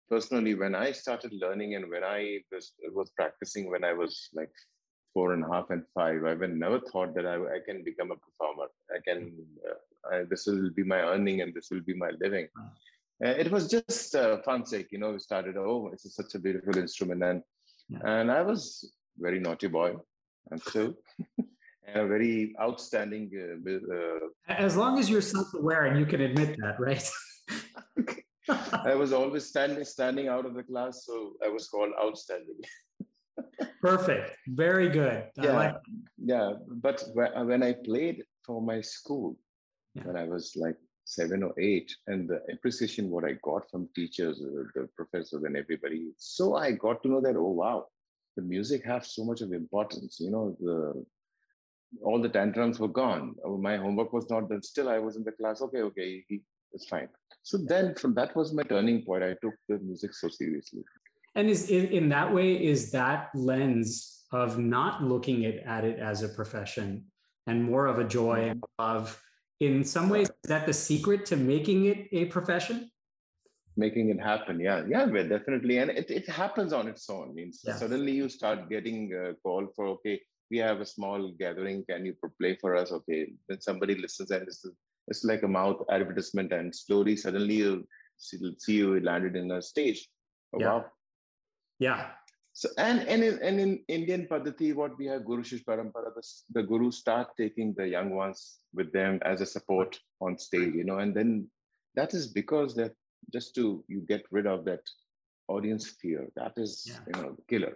personally 0.10 0.54
when 0.54 0.76
i 0.76 0.92
started 0.92 1.32
learning 1.34 1.76
and 1.76 1.90
when 1.90 2.04
i 2.04 2.40
was, 2.52 2.74
was 2.94 3.10
practicing 3.16 3.70
when 3.70 3.84
i 3.84 3.94
was 3.94 4.30
like 4.34 4.52
four 5.14 5.34
and 5.34 5.44
a 5.44 5.48
half 5.54 5.70
and 5.70 5.84
five 5.94 6.24
i 6.26 6.34
never 6.48 6.80
thought 6.92 7.14
that 7.16 7.26
i, 7.26 7.36
I 7.36 7.60
can 7.66 7.84
become 7.84 8.12
a 8.12 8.16
performer 8.16 8.68
i 8.92 9.00
can 9.08 9.34
uh, 9.70 10.16
I, 10.16 10.24
this 10.30 10.46
will 10.46 10.70
be 10.70 10.84
my 10.84 11.00
earning 11.00 11.42
and 11.42 11.54
this 11.54 11.70
will 11.72 11.82
be 11.82 11.96
my 11.96 12.12
living 12.22 12.48
uh, 13.24 13.30
it 13.44 13.50
was 13.52 13.68
just 13.68 14.16
uh, 14.16 14.42
fun 14.44 14.66
sake 14.66 14.88
you 14.92 15.00
know 15.00 15.12
we 15.14 15.20
started 15.20 15.58
oh 15.58 15.90
it's 15.94 16.16
such 16.16 16.36
a 16.36 16.40
beautiful 16.40 16.78
instrument 16.78 17.24
and 17.24 17.42
yeah. 17.90 18.00
and 18.04 18.32
i 18.32 18.42
was 18.42 18.92
very 19.18 19.40
naughty 19.40 19.68
boy 19.68 19.96
and 20.52 20.62
so 20.62 20.94
and 21.88 22.02
a 22.02 22.08
very 22.08 22.56
outstanding. 22.60 23.32
Uh, 23.34 23.94
uh, 23.94 24.20
as 24.48 24.76
long 24.76 25.00
as 25.00 25.10
you're 25.10 25.22
self-aware 25.36 25.86
and 25.86 26.00
you 26.00 26.06
can 26.06 26.22
admit 26.22 26.58
that, 26.60 26.80
right? 26.80 27.10
I 28.50 28.96
was 28.96 29.14
always 29.14 29.46
standing 29.46 29.84
standing 29.84 30.28
out 30.28 30.46
of 30.46 30.54
the 30.54 30.64
class, 30.64 31.06
so 31.06 31.34
I 31.44 31.50
was 31.50 31.68
called 31.68 31.92
outstanding. 32.02 32.60
Perfect. 33.82 34.38
Very 34.48 34.90
good. 34.90 35.26
Yeah, 35.38 35.54
like 35.54 35.76
yeah. 36.18 36.54
But 36.68 37.04
when 37.14 37.64
I 37.64 37.74
played 37.74 38.24
for 38.44 38.62
my 38.62 38.82
school, 38.82 39.38
yeah. 39.94 40.04
when 40.04 40.16
I 40.16 40.26
was 40.26 40.54
like 40.56 40.78
seven 41.06 41.44
or 41.44 41.54
eight, 41.60 41.96
and 42.08 42.30
the 42.30 42.42
appreciation 42.52 43.10
what 43.10 43.26
I 43.26 43.34
got 43.44 43.70
from 43.70 43.90
teachers, 43.96 44.42
uh, 44.42 44.64
the 44.76 44.90
professors, 44.96 45.44
and 45.44 45.56
everybody, 45.58 46.08
so 46.18 46.56
I 46.56 46.72
got 46.72 47.04
to 47.04 47.10
know 47.10 47.22
that 47.22 47.36
oh 47.36 47.52
wow, 47.52 47.88
the 48.36 48.44
music 48.44 48.86
has 48.86 49.14
so 49.14 49.24
much 49.24 49.42
of 49.42 49.54
importance. 49.54 50.18
You 50.20 50.32
know, 50.32 50.58
the 50.60 51.06
all 52.04 52.22
the 52.22 52.30
tantrums 52.30 52.80
were 52.80 52.88
gone. 52.88 53.36
Oh, 53.44 53.58
my 53.58 53.78
homework 53.78 54.14
was 54.14 54.30
not 54.30 54.50
done. 54.50 54.62
Still, 54.62 54.90
I 54.90 55.00
was 55.00 55.16
in 55.16 55.24
the 55.24 55.32
class. 55.32 55.62
Okay, 55.62 55.82
okay, 55.82 56.24
he, 56.28 56.42
it's 56.74 56.88
fine. 56.88 57.08
So 57.46 57.60
then, 57.60 57.94
from 57.94 58.16
that 58.16 58.36
was 58.36 58.54
my 58.54 58.64
turning 58.64 59.04
point. 59.06 59.24
I 59.24 59.36
took 59.40 59.54
the 59.70 59.78
music 59.78 60.16
so 60.16 60.28
seriously. 60.30 60.84
And 61.36 61.48
is 61.48 61.70
in 61.70 61.86
in 61.98 62.10
that 62.10 62.34
way 62.34 62.50
is 62.72 62.92
that 62.92 63.30
lens 63.36 64.26
of 64.32 64.58
not 64.58 65.04
looking 65.04 65.46
at, 65.46 65.58
at 65.76 65.84
it 65.86 66.00
as 66.00 66.24
a 66.24 66.30
profession 66.30 67.06
and 67.46 67.64
more 67.64 67.86
of 67.86 68.00
a 68.00 68.04
joy 68.04 68.50
and 68.50 68.64
love 68.80 69.22
in 69.60 69.84
some 69.84 70.10
ways 70.10 70.28
is 70.28 70.50
that 70.50 70.66
the 70.66 70.74
secret 70.74 71.26
to 71.28 71.38
making 71.38 71.86
it 71.86 72.00
a 72.12 72.26
profession 72.26 72.90
making 73.78 74.10
it 74.10 74.20
happen 74.20 74.60
yeah 74.60 74.84
yeah 74.90 75.06
definitely 75.06 75.78
and 75.78 75.92
it, 75.92 76.10
it 76.10 76.28
happens 76.28 76.74
on 76.74 76.88
its 76.88 77.08
own 77.10 77.34
means 77.36 77.62
yeah. 77.64 77.76
suddenly 77.76 78.12
you 78.12 78.28
start 78.28 78.68
getting 78.70 79.14
a 79.14 79.34
call 79.44 79.68
for 79.76 79.86
okay 79.88 80.20
we 80.52 80.58
have 80.58 80.80
a 80.82 80.86
small 80.86 81.32
gathering. 81.40 81.84
Can 81.90 82.06
you 82.06 82.16
play 82.40 82.58
for 82.62 82.76
us? 82.76 82.92
Okay. 82.92 83.34
Then 83.48 83.62
somebody 83.62 83.96
listens 83.96 84.32
and 84.32 84.44
it's, 84.44 84.66
it's 85.08 85.24
like 85.24 85.44
a 85.44 85.48
mouth 85.48 85.82
advertisement, 85.92 86.52
and 86.52 86.76
slowly, 86.76 87.16
suddenly, 87.16 87.56
you 87.56 87.88
see, 88.18 88.40
you 88.68 89.00
landed 89.02 89.36
in 89.36 89.52
a 89.52 89.62
stage. 89.62 90.08
Oh, 90.54 90.60
yeah. 90.60 90.68
Wow. 90.68 90.86
Yeah. 91.80 92.08
So 92.54 92.70
and 92.78 93.02
and 93.02 93.22
in, 93.22 93.40
and 93.44 93.60
in 93.60 93.84
Indian 93.90 94.28
Padati, 94.32 94.74
what 94.74 94.98
we 94.98 95.06
have 95.08 95.26
Guru 95.26 95.44
Shish 95.44 95.66
Parampara, 95.66 96.14
the, 96.16 96.24
the 96.54 96.64
Guru 96.64 96.90
start 96.90 97.28
taking 97.38 97.74
the 97.74 97.86
young 97.86 98.12
ones 98.12 98.60
with 98.74 98.94
them 98.94 99.20
as 99.24 99.42
a 99.42 99.46
support 99.46 100.00
on 100.22 100.38
stage, 100.38 100.74
you 100.74 100.86
know, 100.86 101.00
and 101.00 101.14
then 101.14 101.50
that 101.96 102.14
is 102.14 102.28
because 102.28 102.74
that 102.76 102.94
just 103.34 103.56
to 103.56 103.84
you 103.90 104.06
get 104.08 104.24
rid 104.32 104.48
of 104.48 104.64
that 104.66 104.80
audience 105.50 105.96
fear. 106.02 106.30
That 106.38 106.54
is 106.56 106.86
yeah. 106.88 107.00
you 107.08 107.22
know 107.22 107.36
killer 107.50 107.76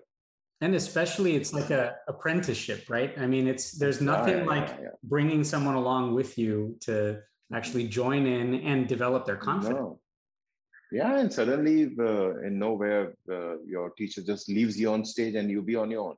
and 0.61 0.75
especially 0.75 1.35
it's 1.35 1.53
like 1.53 1.69
a 1.69 1.95
apprenticeship 2.07 2.85
right 2.89 3.13
i 3.19 3.25
mean 3.25 3.47
it's 3.47 3.71
there's 3.71 4.01
nothing 4.01 4.39
yeah, 4.39 4.45
like 4.45 4.67
yeah, 4.67 4.83
yeah. 4.83 4.89
bringing 5.03 5.43
someone 5.43 5.75
along 5.75 6.13
with 6.13 6.37
you 6.37 6.75
to 6.81 7.19
actually 7.53 7.87
join 7.87 8.25
in 8.25 8.55
and 8.55 8.87
develop 8.87 9.25
their 9.25 9.37
confidence 9.37 9.79
no. 9.79 9.99
yeah 10.91 11.17
and 11.17 11.31
suddenly 11.31 11.85
the, 11.85 12.41
in 12.45 12.59
nowhere 12.59 13.13
the, 13.25 13.59
your 13.65 13.89
teacher 13.91 14.21
just 14.21 14.49
leaves 14.49 14.79
you 14.79 14.91
on 14.91 15.03
stage 15.05 15.35
and 15.35 15.49
you 15.49 15.61
be 15.61 15.75
on 15.75 15.89
your 15.89 16.09
own 16.09 16.15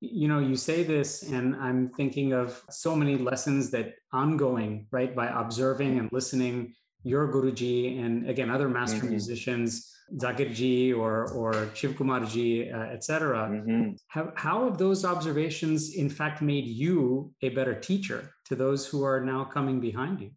you 0.00 0.28
know 0.28 0.40
you 0.40 0.56
say 0.56 0.82
this 0.82 1.22
and 1.30 1.54
i'm 1.56 1.88
thinking 1.88 2.32
of 2.32 2.62
so 2.70 2.94
many 2.94 3.16
lessons 3.16 3.70
that 3.70 3.94
ongoing 4.12 4.86
right 4.90 5.14
by 5.14 5.28
observing 5.28 5.98
and 5.98 6.10
listening 6.12 6.74
your 7.04 7.28
guruji 7.32 8.04
and 8.04 8.28
again 8.28 8.50
other 8.50 8.68
master 8.68 8.98
mm-hmm. 8.98 9.10
musicians 9.10 9.94
Zakirji 10.12 10.94
or 10.94 11.32
or 11.32 11.70
Shiv 11.74 11.92
Kumarji, 11.92 12.72
uh, 12.72 12.92
etc. 12.92 13.48
Mm-hmm. 13.48 13.92
How, 14.08 14.32
how 14.36 14.64
have 14.66 14.78
those 14.78 15.04
observations 15.04 15.94
in 15.94 16.10
fact 16.10 16.42
made 16.42 16.66
you 16.66 17.32
a 17.42 17.48
better 17.48 17.74
teacher 17.74 18.34
to 18.46 18.54
those 18.54 18.86
who 18.86 19.02
are 19.02 19.20
now 19.20 19.44
coming 19.44 19.80
behind 19.80 20.20
you? 20.20 20.30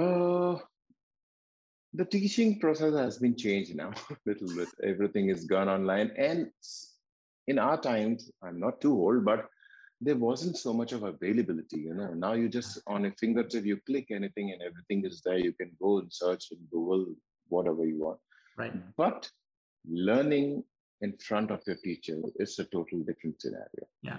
Uh, 0.00 0.58
the 1.92 2.04
teaching 2.04 2.60
process 2.60 2.94
has 2.94 3.18
been 3.18 3.36
changed 3.36 3.74
now 3.74 3.90
a 4.10 4.16
little 4.24 4.54
bit. 4.54 4.68
Everything 4.82 5.30
is 5.30 5.44
gone 5.44 5.68
online, 5.68 6.12
and 6.16 6.50
in 7.48 7.58
our 7.58 7.80
times, 7.80 8.30
I'm 8.42 8.60
not 8.60 8.80
too 8.80 8.92
old, 8.92 9.24
but 9.24 9.48
there 10.00 10.16
wasn't 10.16 10.56
so 10.56 10.72
much 10.72 10.92
of 10.92 11.02
availability. 11.02 11.78
You 11.78 11.94
know, 11.94 12.12
now 12.14 12.32
you 12.34 12.48
just 12.48 12.80
on 12.86 13.06
a 13.06 13.12
fingertip 13.12 13.64
you 13.64 13.78
click 13.86 14.10
anything 14.10 14.52
and 14.52 14.62
everything 14.62 15.04
is 15.04 15.22
there. 15.24 15.38
You 15.38 15.52
can 15.52 15.70
go 15.80 15.98
and 15.98 16.12
search 16.12 16.52
in 16.52 16.58
Google 16.70 17.14
whatever 17.48 17.84
you 17.84 17.98
want. 17.98 18.18
Right. 18.56 18.74
But 18.96 19.30
learning 19.88 20.64
in 21.00 21.16
front 21.18 21.50
of 21.50 21.60
your 21.66 21.76
teacher 21.76 22.20
is 22.36 22.58
a 22.58 22.64
totally 22.64 23.02
different 23.02 23.40
scenario. 23.40 23.86
Yeah. 24.02 24.18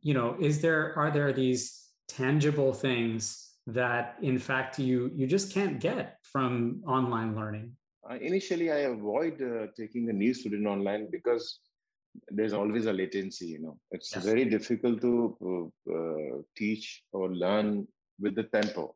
You 0.00 0.14
know, 0.14 0.36
is 0.40 0.60
there 0.60 0.96
are 0.96 1.10
there 1.10 1.32
these 1.32 1.88
tangible 2.08 2.72
things 2.72 3.48
that 3.66 4.16
in 4.22 4.38
fact 4.38 4.78
you 4.78 5.10
you 5.14 5.26
just 5.26 5.52
can't 5.52 5.78
get 5.80 6.18
from 6.22 6.82
online 6.86 7.34
learning? 7.36 7.76
Uh, 8.08 8.14
initially, 8.14 8.72
I 8.72 8.80
avoid 8.96 9.42
uh, 9.42 9.66
taking 9.76 10.08
a 10.08 10.12
new 10.12 10.32
student 10.32 10.66
online 10.66 11.08
because 11.10 11.60
there's 12.28 12.52
always 12.52 12.86
a 12.86 12.92
latency. 12.92 13.46
You 13.46 13.60
know, 13.60 13.78
it's 13.90 14.14
yes. 14.14 14.24
very 14.24 14.44
difficult 14.44 15.00
to 15.00 15.72
uh, 15.90 16.42
teach 16.56 17.02
or 17.12 17.30
learn 17.30 17.86
with 18.20 18.34
the 18.34 18.44
tempo. 18.44 18.94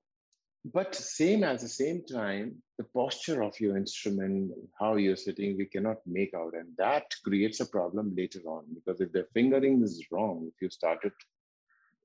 But 0.64 0.94
same 0.94 1.42
at 1.42 1.58
the 1.58 1.68
same 1.68 2.04
time 2.04 2.62
the 2.78 2.84
posture 2.84 3.42
of 3.42 3.58
your 3.58 3.76
instrument 3.76 4.52
how 4.78 4.94
you're 4.94 5.16
sitting 5.16 5.56
we 5.56 5.66
cannot 5.66 5.96
make 6.06 6.34
out. 6.34 6.54
And 6.54 6.68
that 6.78 7.04
creates 7.24 7.58
a 7.60 7.66
problem 7.66 8.14
later 8.16 8.40
on 8.46 8.64
because 8.74 9.00
if 9.00 9.10
the 9.12 9.26
fingering 9.34 9.82
is 9.82 10.04
wrong 10.12 10.48
if 10.48 10.62
you 10.62 10.70
start 10.70 11.00
it 11.02 11.14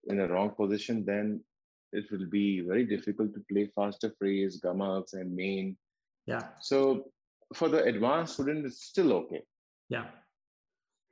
in 0.06 0.22
a 0.22 0.28
wrong 0.28 0.50
position 0.50 1.06
then 1.06 1.42
it 1.94 2.06
will 2.12 2.28
be 2.30 2.62
very 2.62 2.86
difficult 2.86 3.34
to 3.36 3.46
play 3.52 3.70
faster 3.76 4.12
phrase 4.18 4.60
gamas 4.60 5.14
and 5.14 5.36
main. 5.36 5.78
Yeah. 6.26 6.48
So 6.60 7.12
for 7.54 7.70
the 7.70 7.84
advanced 7.84 8.34
student 8.34 8.66
it's 8.66 8.86
still 8.86 9.14
okay. 9.14 9.44
Yeah 9.88 10.08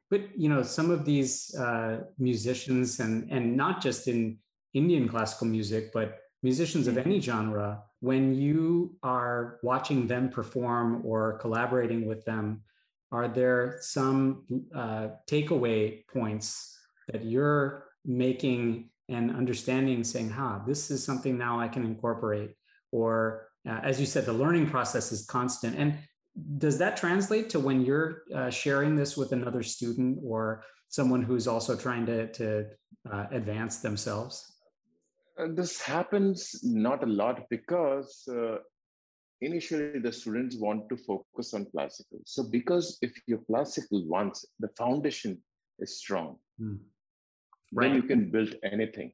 but 0.09 0.21
you 0.37 0.49
know 0.49 0.61
some 0.63 0.89
of 0.91 1.05
these 1.05 1.53
uh, 1.55 2.01
musicians 2.17 2.99
and 2.99 3.29
and 3.31 3.55
not 3.55 3.81
just 3.81 4.07
in 4.07 4.37
indian 4.73 5.07
classical 5.07 5.47
music 5.47 5.91
but 5.93 6.19
musicians 6.45 6.87
of 6.87 6.95
any 6.97 7.19
genre, 7.19 7.81
when 8.01 8.35
you 8.35 8.95
are 9.01 9.57
watching 9.63 10.05
them 10.05 10.29
perform 10.29 11.01
or 11.03 11.39
collaborating 11.39 12.05
with 12.05 12.23
them, 12.23 12.61
are 13.11 13.27
there 13.27 13.77
some 13.81 14.43
uh, 14.73 15.07
takeaway 15.27 16.05
points 16.07 16.77
that 17.07 17.25
you're 17.25 17.85
making 18.05 18.89
and 19.09 19.35
understanding, 19.41 20.03
saying, 20.03 20.29
"Ha, 20.29 20.49
this 20.69 20.91
is 20.91 21.03
something 21.03 21.35
now 21.37 21.59
I 21.65 21.67
can 21.67 21.83
incorporate." 21.91 22.51
Or, 22.91 23.15
uh, 23.69 23.79
as 23.89 23.99
you 23.99 24.05
said, 24.05 24.25
the 24.25 24.39
learning 24.43 24.67
process 24.69 25.11
is 25.11 25.25
constant. 25.37 25.73
And 25.81 25.89
does 26.57 26.77
that 26.77 26.97
translate 26.97 27.49
to 27.51 27.59
when 27.59 27.81
you're 27.81 28.23
uh, 28.35 28.49
sharing 28.49 28.95
this 28.95 29.15
with 29.15 29.31
another 29.31 29.63
student 29.63 30.19
or 30.21 30.63
someone 30.89 31.21
who's 31.21 31.47
also 31.47 31.75
trying 31.75 32.05
to 32.05 32.31
to 32.33 32.65
uh, 33.11 33.25
advance 33.31 33.77
themselves? 33.77 34.53
Uh, 35.39 35.47
this 35.53 35.81
happens 35.81 36.59
not 36.63 37.03
a 37.03 37.07
lot 37.07 37.43
because 37.49 38.27
uh, 38.29 38.57
initially 39.41 39.99
the 39.99 40.11
students 40.11 40.55
want 40.57 40.87
to 40.89 40.97
focus 40.97 41.53
on 41.53 41.65
classical. 41.71 42.19
So 42.25 42.43
because 42.43 42.97
if 43.01 43.11
you're 43.27 43.45
classical 43.47 44.05
once, 44.07 44.45
the 44.59 44.69
foundation 44.77 45.41
is 45.79 45.97
strong, 45.99 46.37
mm. 46.59 46.79
right. 47.73 47.87
then 47.87 47.95
you 47.95 48.03
can 48.03 48.31
build 48.31 48.55
anything. 48.63 49.11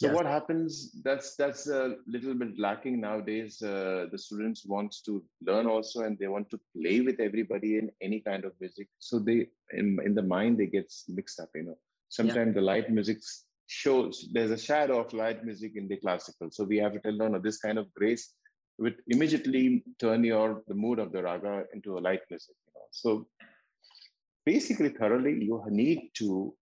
So 0.00 0.06
yes. 0.06 0.16
what 0.16 0.24
happens? 0.24 0.92
That's 1.04 1.36
that's 1.36 1.66
a 1.66 1.96
little 2.06 2.32
bit 2.32 2.58
lacking 2.58 3.02
nowadays. 3.02 3.60
Uh, 3.60 4.06
the 4.10 4.16
students 4.16 4.64
wants 4.64 5.02
to 5.02 5.22
learn 5.42 5.66
also, 5.66 6.04
and 6.04 6.18
they 6.18 6.26
want 6.26 6.48
to 6.52 6.60
play 6.74 7.02
with 7.02 7.20
everybody 7.20 7.76
in 7.76 7.90
any 8.00 8.20
kind 8.20 8.46
of 8.46 8.52
music. 8.62 8.88
So 8.98 9.18
they 9.18 9.48
in 9.74 9.98
in 10.02 10.14
the 10.14 10.22
mind 10.22 10.56
they 10.56 10.68
get 10.68 10.90
mixed 11.06 11.38
up. 11.38 11.50
You 11.54 11.64
know, 11.64 11.78
sometimes 12.08 12.46
yeah. 12.46 12.60
the 12.60 12.62
light 12.62 12.90
music 12.90 13.18
shows 13.66 14.26
there's 14.32 14.50
a 14.50 14.56
shadow 14.56 15.00
of 15.00 15.12
light 15.12 15.44
music 15.44 15.72
in 15.76 15.86
the 15.86 15.98
classical. 15.98 16.50
So 16.50 16.64
we 16.64 16.78
have 16.78 16.94
to 16.94 17.00
tell 17.00 17.18
them, 17.18 17.32
no, 17.32 17.38
this 17.38 17.58
kind 17.58 17.78
of 17.78 17.92
grace 17.92 18.32
would 18.78 18.96
immediately 19.08 19.84
turn 19.98 20.24
your 20.24 20.62
the 20.66 20.78
mood 20.86 20.98
of 20.98 21.12
the 21.12 21.22
raga 21.22 21.64
into 21.74 21.98
a 21.98 22.00
light 22.00 22.22
music. 22.30 22.56
You 22.66 22.72
know? 22.74 22.88
So 22.90 23.26
basically, 24.46 24.88
thoroughly, 24.88 25.44
you 25.44 25.62
need 25.68 26.08
to. 26.20 26.54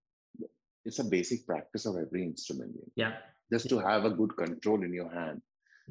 It's 0.84 0.98
a 0.98 1.04
basic 1.04 1.46
practice 1.46 1.86
of 1.86 1.96
every 1.96 2.22
instrument. 2.22 2.72
Yeah. 2.96 3.14
Just 3.52 3.68
to 3.70 3.78
have 3.78 4.04
a 4.04 4.10
good 4.10 4.36
control 4.36 4.82
in 4.82 4.92
your 4.92 5.10
hand. 5.10 5.42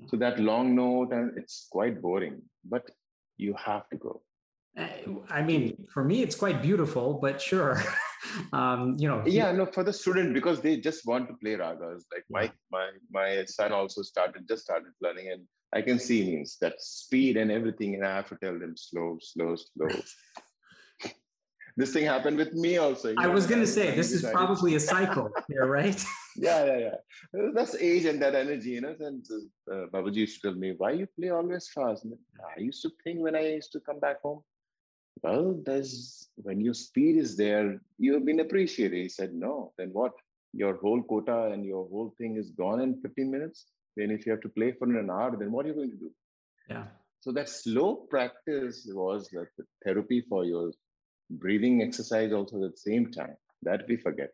So 0.08 0.18
that 0.18 0.40
long 0.40 0.76
note, 0.76 1.12
and 1.12 1.38
it's 1.38 1.68
quite 1.72 2.02
boring, 2.02 2.42
but 2.64 2.90
you 3.38 3.56
have 3.58 3.90
to 3.90 3.98
go. 3.98 4.22
I 5.30 5.42
mean, 5.42 5.88
for 5.90 6.04
me, 6.04 6.22
it's 6.22 6.36
quite 6.36 6.62
beautiful, 6.62 7.16
but 7.16 7.42
sure. 7.42 7.84
um, 8.54 8.96
you 9.00 9.08
know. 9.08 9.24
Yeah, 9.26 9.52
no, 9.52 9.66
for 9.66 9.84
the 9.84 9.94
student 9.94 10.36
because 10.36 10.62
they 10.62 10.78
just 10.78 11.06
want 11.06 11.28
to 11.30 11.34
play 11.36 11.56
ragas. 11.56 12.04
Like 12.14 12.26
my 12.30 12.52
my 12.72 12.90
my 13.12 13.46
son 13.46 13.72
also 13.72 14.04
started 14.04 14.48
just 14.48 14.64
started 14.64 14.92
learning, 15.02 15.32
and 15.32 15.42
I 15.74 15.82
can 15.82 15.98
see 15.98 16.24
means 16.24 16.58
that 16.62 16.76
speed 16.80 17.38
and 17.38 17.52
everything, 17.52 17.96
and 17.96 18.06
I 18.06 18.18
have 18.18 18.30
to 18.30 18.38
tell 18.38 18.58
them 18.60 18.76
slow, 18.78 19.18
slow, 19.20 19.56
slow. 19.56 19.88
this 21.78 21.94
thing 21.94 22.06
happened 22.06 22.38
with 22.38 22.54
me 22.54 22.78
also. 22.78 23.14
I 23.18 23.28
know, 23.28 23.32
was 23.32 23.48
going 23.48 23.62
to 23.62 23.68
say 23.68 23.96
this 23.96 24.12
is 24.12 24.24
probably 24.24 24.76
a 24.76 24.80
cycle 24.94 25.32
here, 25.48 25.66
right? 25.66 26.04
yeah, 26.36 26.66
yeah, 26.66 26.78
yeah. 26.78 27.50
That's 27.54 27.76
age 27.76 28.06
and 28.06 28.22
that 28.22 28.36
energy, 28.36 28.72
you 28.72 28.82
know. 28.82 28.96
And 29.00 29.26
uh, 29.72 29.86
Babaji 29.94 30.16
used 30.16 30.42
to 30.42 30.50
tell 30.50 30.58
me, 30.58 30.74
"Why 30.78 30.92
you 30.92 31.08
play 31.18 31.30
always 31.30 31.70
fast?" 31.70 32.04
And 32.04 32.14
I 32.58 32.60
used 32.60 32.82
to 32.82 32.92
think 33.04 33.20
when 33.20 33.36
I 33.36 33.48
used 33.60 33.72
to 33.74 33.80
come 33.80 34.00
back 34.00 34.22
home, 34.22 34.42
well, 35.24 35.60
there's 35.66 36.30
when 36.36 36.62
your 36.62 36.74
speed 36.74 37.18
is 37.18 37.36
there, 37.36 37.80
you've 37.98 38.26
been 38.26 38.40
appreciated. 38.40 38.98
He 38.98 39.10
said, 39.10 39.34
no, 39.34 39.74
then 39.78 39.90
what? 39.92 40.14
Your 40.54 40.78
whole 40.78 41.02
quota 41.02 41.50
and 41.52 41.66
your 41.66 41.88
whole 41.88 42.14
thing 42.18 42.38
is 42.38 42.52
gone 42.52 42.82
in 42.82 43.02
15 43.02 43.32
minutes. 43.32 43.66
Then 43.96 44.12
if 44.12 44.26
you 44.26 44.32
have 44.32 44.42
to 44.42 44.50
play 44.50 44.74
for 44.74 44.86
an 44.86 45.10
hour, 45.10 45.36
then 45.38 45.52
what 45.52 45.66
are 45.66 45.70
you 45.70 45.76
going 45.76 45.92
to 45.92 45.98
do? 45.98 46.12
Yeah. 46.70 46.86
So 47.20 47.32
that 47.32 47.50
slow 47.50 47.96
practice 48.10 48.88
was 48.92 49.30
the 49.30 49.48
therapy 49.84 50.24
for 50.30 50.46
your 50.46 50.72
breathing 51.30 51.82
exercise 51.82 52.32
also 52.32 52.64
at 52.64 52.72
the 52.72 52.78
same 52.78 53.12
time. 53.12 53.36
That 53.64 53.86
we 53.88 53.98
forget. 53.98 54.30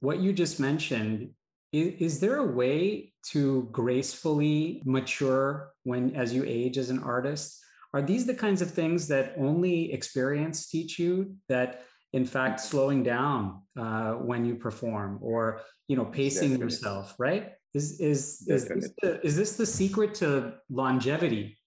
What 0.00 0.18
you 0.18 0.32
just 0.32 0.60
mentioned, 0.60 1.30
is, 1.72 2.20
there 2.20 2.36
a 2.36 2.46
way 2.46 3.12
to 3.30 3.68
gracefully 3.72 4.82
mature 4.84 5.72
when 5.84 6.14
as 6.14 6.32
you 6.32 6.44
age 6.46 6.78
as 6.78 6.90
an 6.90 7.02
artist? 7.02 7.58
Are 7.94 8.02
these 8.02 8.26
the 8.26 8.34
kinds 8.34 8.60
of 8.62 8.70
things 8.70 9.08
that 9.08 9.34
only 9.38 9.92
experience 9.92 10.68
teach 10.68 10.98
you 10.98 11.34
that 11.48 11.82
in 12.12 12.24
fact 12.24 12.60
slowing 12.60 13.02
down 13.02 13.62
uh, 13.78 14.12
when 14.12 14.44
you 14.44 14.54
perform 14.56 15.18
or 15.22 15.60
you 15.88 15.96
know 15.96 16.04
pacing 16.04 16.50
Definitely. 16.50 16.64
yourself 16.64 17.14
right 17.18 17.52
is 17.74 18.00
is 18.00 18.46
is 18.48 18.68
this, 18.68 18.90
the, 19.02 19.26
is 19.26 19.36
this 19.36 19.56
the 19.56 19.66
secret 19.66 20.14
to 20.14 20.54
longevity 20.70 21.58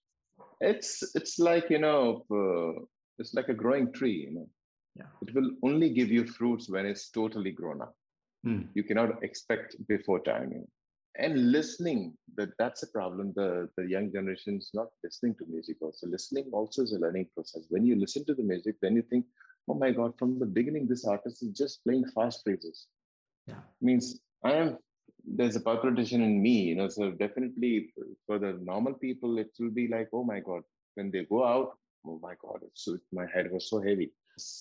it's 0.60 1.14
it's 1.14 1.38
like 1.38 1.70
you 1.70 1.78
know 1.78 2.24
uh, 2.32 2.80
it's 3.20 3.34
like 3.34 3.48
a 3.48 3.60
growing 3.62 3.92
tree 3.92 4.26
you 4.26 4.32
know. 4.34 4.48
Yeah. 4.96 5.10
It 5.22 5.34
will 5.34 5.50
only 5.62 5.90
give 5.90 6.10
you 6.10 6.26
fruits 6.26 6.68
when 6.68 6.84
it's 6.84 7.10
totally 7.10 7.52
grown 7.52 7.80
up. 7.80 7.94
Hmm. 8.42 8.62
you 8.72 8.82
cannot 8.82 9.22
expect 9.22 9.76
before 9.86 10.20
time 10.20 10.50
you 10.52 10.60
know? 10.60 10.68
and 11.16 11.52
listening 11.52 12.16
that 12.36 12.50
that's 12.58 12.82
a 12.82 12.86
problem. 12.86 13.32
The 13.36 13.68
the 13.76 13.84
young 13.84 14.10
generation 14.12 14.56
is 14.58 14.70
not 14.72 14.88
listening 15.04 15.34
to 15.38 15.46
music 15.46 15.76
also. 15.82 16.06
Listening 16.06 16.46
also 16.52 16.82
is 16.82 16.92
a 16.92 16.98
learning 16.98 17.26
process. 17.34 17.64
When 17.68 17.84
you 17.84 17.96
listen 17.96 18.24
to 18.26 18.34
the 18.34 18.42
music 18.42 18.76
then 18.80 18.96
you 18.96 19.02
think 19.02 19.26
oh 19.68 19.74
my 19.74 19.90
god 19.90 20.14
from 20.18 20.38
the 20.38 20.46
beginning 20.46 20.86
this 20.86 21.04
artist 21.04 21.42
is 21.42 21.50
just 21.62 21.84
playing 21.84 22.06
fast 22.14 22.42
phrases. 22.44 22.86
Yeah. 23.46 23.62
Means 23.80 24.20
i 24.44 24.52
am 24.52 24.78
there's 25.38 25.56
a 25.56 25.60
palpitation 25.60 26.22
in 26.22 26.40
me 26.46 26.56
you 26.70 26.76
know. 26.76 26.88
So 26.88 27.10
definitely 27.10 27.92
for 28.26 28.38
the 28.38 28.52
normal 28.72 28.94
people 28.94 29.38
it 29.38 29.50
will 29.58 29.74
be 29.82 29.88
like 29.88 30.08
oh 30.12 30.24
my 30.32 30.40
god 30.40 30.62
when 30.94 31.10
they 31.10 31.24
go 31.24 31.44
out 31.44 31.76
oh 32.06 32.18
my 32.22 32.34
god 32.42 32.60
it's 32.62 32.84
so 32.84 32.98
my 33.12 33.26
head 33.32 33.50
was 33.50 33.68
so 33.68 33.80
heavy. 33.80 34.10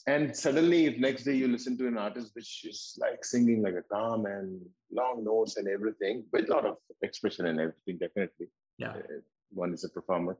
And 0.07 0.35
suddenly 0.35 0.87
if 0.87 0.97
next 0.97 1.23
day 1.23 1.35
you 1.35 1.47
listen 1.47 1.77
to 1.77 1.87
an 1.87 1.97
artist 1.97 2.31
which 2.33 2.65
is 2.65 2.97
like 2.99 3.23
singing 3.23 3.61
like 3.61 3.75
a 3.75 3.83
calm 3.83 4.25
and 4.25 4.59
long 4.91 5.23
notes 5.23 5.55
and 5.57 5.67
everything 5.67 6.25
with 6.33 6.49
a 6.49 6.53
lot 6.53 6.65
of 6.65 6.77
expression 7.01 7.45
and 7.45 7.59
everything 7.59 7.97
definitely. 7.97 8.47
Yeah. 8.77 8.89
Uh, 8.89 9.21
one 9.51 9.73
is 9.73 9.83
a 9.85 9.89
performer. 9.89 10.37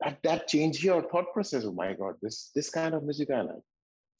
That 0.00 0.22
that 0.22 0.46
change 0.46 0.84
your 0.84 1.02
thought 1.02 1.32
process. 1.32 1.64
Oh 1.64 1.72
my 1.72 1.94
god 1.94 2.14
this 2.22 2.50
this 2.54 2.70
kind 2.70 2.94
of 2.94 3.02
music 3.02 3.30
i 3.30 3.40
like. 3.40 3.66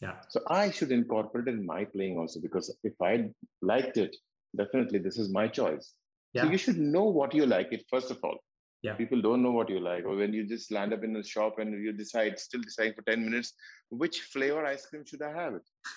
Yeah. 0.00 0.16
So 0.28 0.40
i 0.48 0.70
should 0.70 0.90
incorporate 0.90 1.48
it 1.48 1.54
in 1.54 1.66
my 1.66 1.84
playing 1.84 2.18
also 2.18 2.40
because 2.40 2.74
if 2.82 3.00
i 3.00 3.30
liked 3.62 3.96
it 3.98 4.16
definitely 4.56 4.98
this 4.98 5.18
is 5.18 5.30
my 5.40 5.46
choice. 5.48 5.92
Yeah. 6.32 6.42
so 6.42 6.50
you 6.50 6.58
should 6.58 6.78
know 6.78 7.04
what 7.04 7.32
you 7.32 7.46
like 7.46 7.72
it 7.72 7.84
first 7.88 8.10
of 8.10 8.18
all 8.24 8.38
yeah 8.84 8.94
people 9.02 9.20
don't 9.26 9.42
know 9.42 9.54
what 9.58 9.70
you 9.74 9.80
like 9.80 10.04
or 10.04 10.14
when 10.20 10.32
you 10.36 10.42
just 10.54 10.70
land 10.76 10.92
up 10.96 11.04
in 11.08 11.16
a 11.16 11.24
shop 11.34 11.58
and 11.58 11.82
you 11.84 11.92
decide 11.92 12.38
still 12.38 12.64
deciding 12.70 12.94
for 12.96 13.02
10 13.10 13.24
minutes 13.28 13.54
which 14.02 14.20
flavor 14.34 14.64
ice 14.72 14.86
cream 14.86 15.04
should 15.10 15.22
i 15.30 15.32
have 15.42 15.54
it 15.60 15.66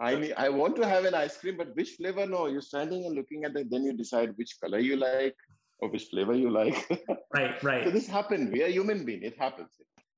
I 0.00 0.14
mean, 0.16 0.32
I 0.36 0.48
want 0.48 0.76
to 0.76 0.86
have 0.86 1.04
an 1.04 1.14
ice 1.14 1.36
cream, 1.36 1.56
but 1.58 1.74
which 1.76 1.90
flavor? 1.96 2.26
No, 2.26 2.46
you're 2.46 2.62
standing 2.62 3.04
and 3.04 3.14
looking 3.14 3.44
at 3.44 3.56
it. 3.56 3.70
Then 3.70 3.84
you 3.84 3.92
decide 3.92 4.32
which 4.36 4.56
color 4.62 4.78
you 4.78 4.96
like 4.96 5.36
or 5.80 5.90
which 5.90 6.04
flavor 6.04 6.34
you 6.34 6.50
like. 6.50 6.78
right, 7.34 7.62
right. 7.62 7.84
So 7.84 7.90
this 7.90 8.06
happened. 8.06 8.52
We 8.52 8.62
are 8.62 8.68
human 8.68 9.04
being. 9.04 9.22
It 9.22 9.36
happens. 9.38 9.68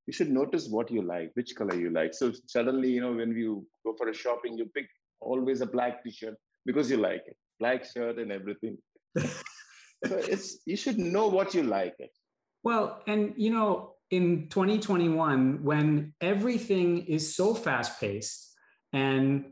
You 0.07 0.13
should 0.13 0.31
notice 0.31 0.69
what 0.69 0.91
you 0.91 1.03
like, 1.03 1.33
which 1.35 1.57
color 1.57 1.75
you 1.75 1.91
like. 1.91 2.15
So 2.15 2.33
suddenly, 2.47 2.91
you 2.91 3.01
know, 3.01 3.13
when 3.13 3.37
you 3.37 3.67
go 3.85 3.95
for 3.99 4.09
a 4.09 4.15
shopping, 4.15 4.57
you 4.57 4.67
pick 4.67 4.87
always 5.21 5.61
a 5.61 5.67
black 5.67 6.05
T-shirt 6.05 6.37
because 6.65 6.91
you 6.91 6.99
like 6.99 7.25
it, 7.27 7.37
black 7.59 7.85
shirt 7.85 8.19
and 8.19 8.31
everything 8.31 8.79
so 10.05 10.17
it's 10.17 10.59
you 10.67 10.77
should 10.77 10.99
know 10.99 11.29
what 11.29 11.55
you 11.55 11.63
like 11.63 11.95
it. 11.99 12.11
Well 12.63 13.03
and 13.07 13.35
you 13.37 13.51
know 13.51 13.95
in 14.11 14.49
2021 14.49 15.65
when 15.65 16.15
everything 16.21 17.07
is 17.07 17.35
so 17.35 17.55
fast 17.55 18.01
paced 18.01 18.55
and 18.93 19.45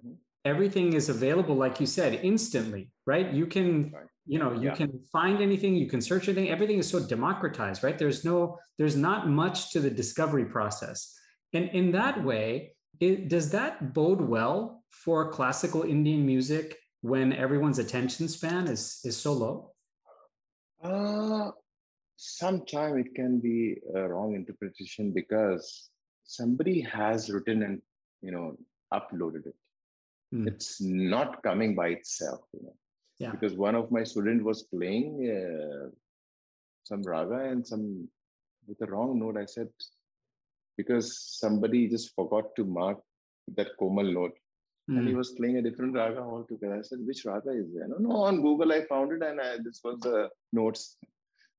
everything 0.45 0.93
is 0.93 1.09
available 1.09 1.55
like 1.55 1.81
you 1.81 1.87
said 1.87 2.21
instantly 2.23 2.91
right? 3.07 3.33
You 3.33 3.47
can 3.47 3.93
you 4.27 4.39
know 4.39 4.53
you 4.53 4.69
yeah. 4.69 4.75
can 4.75 5.01
find 5.13 5.41
anything 5.41 5.75
you 5.75 5.89
can 5.89 6.01
search 6.01 6.29
anything. 6.29 6.51
Everything 6.51 6.79
is 6.79 6.89
so 6.89 7.01
democratized 7.01 7.83
right? 7.83 7.99
There's 7.99 8.25
no 8.25 8.59
there's 8.79 8.97
not 8.97 9.29
much 9.29 9.73
to 9.73 9.81
the 9.81 9.91
discovery 9.91 10.45
process. 10.45 11.15
And 11.53 11.69
in 11.71 11.93
that 11.93 12.23
way 12.25 12.75
it, 13.01 13.29
does 13.29 13.51
that 13.51 13.95
bode 13.95 14.21
well 14.21 14.83
for 14.91 15.31
classical 15.31 15.83
indian 15.83 16.27
music 16.27 16.77
when 17.01 17.33
everyone's 17.33 17.79
attention 17.79 18.29
span 18.29 18.67
is 18.69 19.01
is 19.05 19.17
so 19.17 19.33
low 19.33 19.73
uh, 20.83 21.51
Sometimes 22.23 23.07
it 23.07 23.15
can 23.15 23.41
be 23.41 23.79
a 23.95 24.07
wrong 24.07 24.35
interpretation 24.35 25.11
because 25.11 25.89
somebody 26.25 26.83
has 26.83 27.31
written 27.31 27.63
and 27.63 27.81
you 28.21 28.31
know 28.31 28.59
uploaded 28.93 29.47
it. 29.47 29.55
Mm. 30.35 30.47
It's 30.47 30.83
not 30.83 31.43
coming 31.43 31.75
by 31.75 31.89
itself. 31.89 32.41
You 32.53 32.65
know? 32.65 32.75
Yeah. 33.19 33.31
Because 33.31 33.55
one 33.55 33.75
of 33.75 33.91
my 33.91 34.05
students 34.05 34.45
was 34.45 34.65
playing 34.65 35.09
uh, 35.35 35.89
some 36.85 37.03
raga 37.03 37.49
and 37.51 37.67
some 37.67 38.07
with 38.67 38.79
the 38.79 38.87
wrong 38.87 39.19
note. 39.19 39.39
I 39.39 39.47
said 39.47 39.69
because 40.77 41.39
somebody 41.41 41.89
just 41.89 42.15
forgot 42.15 42.55
to 42.57 42.65
mark 42.65 42.99
that 43.57 43.69
komal 43.79 44.13
note 44.13 44.37
Mm. 44.89 44.99
And 44.99 45.07
he 45.07 45.13
hmm. 45.13 45.19
was 45.19 45.33
playing 45.33 45.57
a 45.57 45.63
different 45.63 45.95
raga 45.95 46.21
altogether. 46.21 46.79
I 46.79 46.83
said, 46.83 46.99
which 47.05 47.25
raga 47.25 47.51
is 47.51 47.67
there? 47.75 47.89
No, 47.89 47.97
no, 47.99 48.17
on 48.23 48.41
Google 48.41 48.73
I 48.73 48.85
found 48.87 49.13
it 49.13 49.23
and 49.23 49.41
I, 49.41 49.57
this 49.63 49.81
was 49.85 49.99
the 50.01 50.29
notes. 50.53 50.97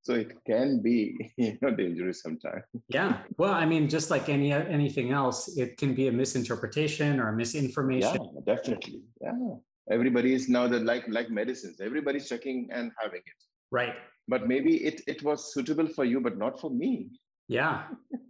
so 0.02 0.14
it 0.14 0.32
can 0.44 0.82
be 0.82 1.32
you 1.36 1.56
know 1.62 1.70
dangerous 1.70 2.20
sometimes 2.22 2.64
yeah 2.88 3.18
well 3.38 3.52
i 3.52 3.64
mean 3.64 3.88
just 3.88 4.10
like 4.10 4.28
any 4.28 4.52
anything 4.52 5.12
else 5.12 5.56
it 5.56 5.76
can 5.76 5.94
be 5.94 6.08
a 6.08 6.12
misinterpretation 6.12 7.20
or 7.20 7.28
a 7.28 7.36
misinformation 7.42 8.20
yeah 8.22 8.54
definitely 8.54 9.02
yeah 9.20 9.54
everybody 9.90 10.34
is 10.34 10.48
now 10.48 10.66
that 10.68 10.84
like 10.84 11.04
like 11.08 11.30
medicines 11.30 11.80
everybody's 11.80 12.28
checking 12.28 12.68
and 12.72 12.92
having 13.00 13.22
it 13.32 13.40
right 13.70 13.94
but 14.28 14.46
maybe 14.46 14.76
it 14.88 15.00
it 15.06 15.22
was 15.22 15.52
suitable 15.54 15.86
for 15.86 16.04
you 16.04 16.20
but 16.20 16.36
not 16.36 16.60
for 16.60 16.70
me 16.70 17.08
yeah 17.48 17.84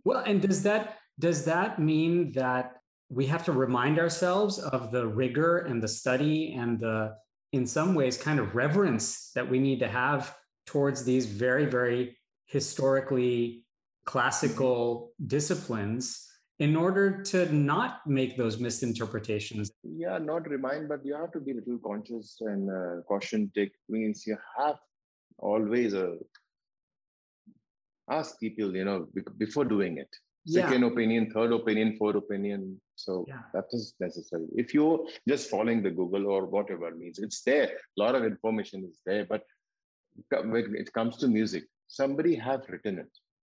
well 0.04 0.22
and 0.26 0.40
does 0.42 0.62
that 0.62 0.98
does 1.18 1.44
that 1.44 1.78
mean 1.78 2.32
that 2.32 2.76
we 3.12 3.26
have 3.26 3.44
to 3.44 3.52
remind 3.52 3.98
ourselves 3.98 4.58
of 4.58 4.90
the 4.90 5.06
rigor 5.06 5.58
and 5.58 5.82
the 5.82 5.88
study 5.88 6.54
and 6.54 6.80
the 6.80 7.14
in 7.52 7.66
some 7.66 7.94
ways 7.94 8.16
kind 8.16 8.40
of 8.40 8.54
reverence 8.54 9.30
that 9.34 9.48
we 9.48 9.58
need 9.58 9.78
to 9.80 9.88
have 9.88 10.34
towards 10.66 11.04
these 11.04 11.26
very 11.26 11.66
very 11.66 12.16
historically 12.46 13.64
classical 14.06 15.12
disciplines 15.26 16.26
in 16.58 16.74
order 16.76 17.22
to 17.22 17.52
not 17.52 18.00
make 18.06 18.36
those 18.36 18.58
misinterpretations. 18.58 19.70
Yeah 19.82 20.18
not 20.18 20.48
remind 20.48 20.88
but 20.88 21.04
you 21.04 21.14
have 21.14 21.32
to 21.32 21.40
be 21.40 21.52
a 21.52 21.54
little 21.56 21.78
conscious 21.78 22.36
and 22.40 22.70
uh, 22.70 23.02
caution 23.06 23.50
take 23.54 23.72
means 23.88 24.26
you 24.26 24.38
have 24.58 24.78
always 25.38 25.92
a 25.92 26.12
uh, 26.12 26.14
ask 28.10 28.40
people 28.40 28.74
you 28.74 28.84
know 28.84 29.06
before 29.38 29.64
doing 29.64 29.98
it 29.98 30.12
second 30.46 30.82
yeah. 30.82 30.88
opinion 30.88 31.30
third 31.30 31.52
opinion 31.52 31.96
fourth 31.96 32.16
opinion. 32.16 32.80
So 32.96 33.24
yeah. 33.28 33.42
that 33.54 33.64
is 33.72 33.94
necessary. 34.00 34.46
If 34.54 34.74
you're 34.74 35.06
just 35.28 35.50
following 35.50 35.82
the 35.82 35.90
google 35.90 36.26
or 36.26 36.46
whatever 36.46 36.90
means 36.94 37.18
it's 37.18 37.42
there. 37.42 37.70
A 37.98 38.00
lot 38.00 38.14
of 38.14 38.24
information 38.24 38.84
is 38.90 39.00
there 39.06 39.24
but 39.24 39.42
when 40.30 40.74
it 40.76 40.92
comes 40.92 41.16
to 41.18 41.28
music 41.28 41.64
somebody 41.88 42.34
have 42.34 42.62
written 42.68 42.98
it. 42.98 43.12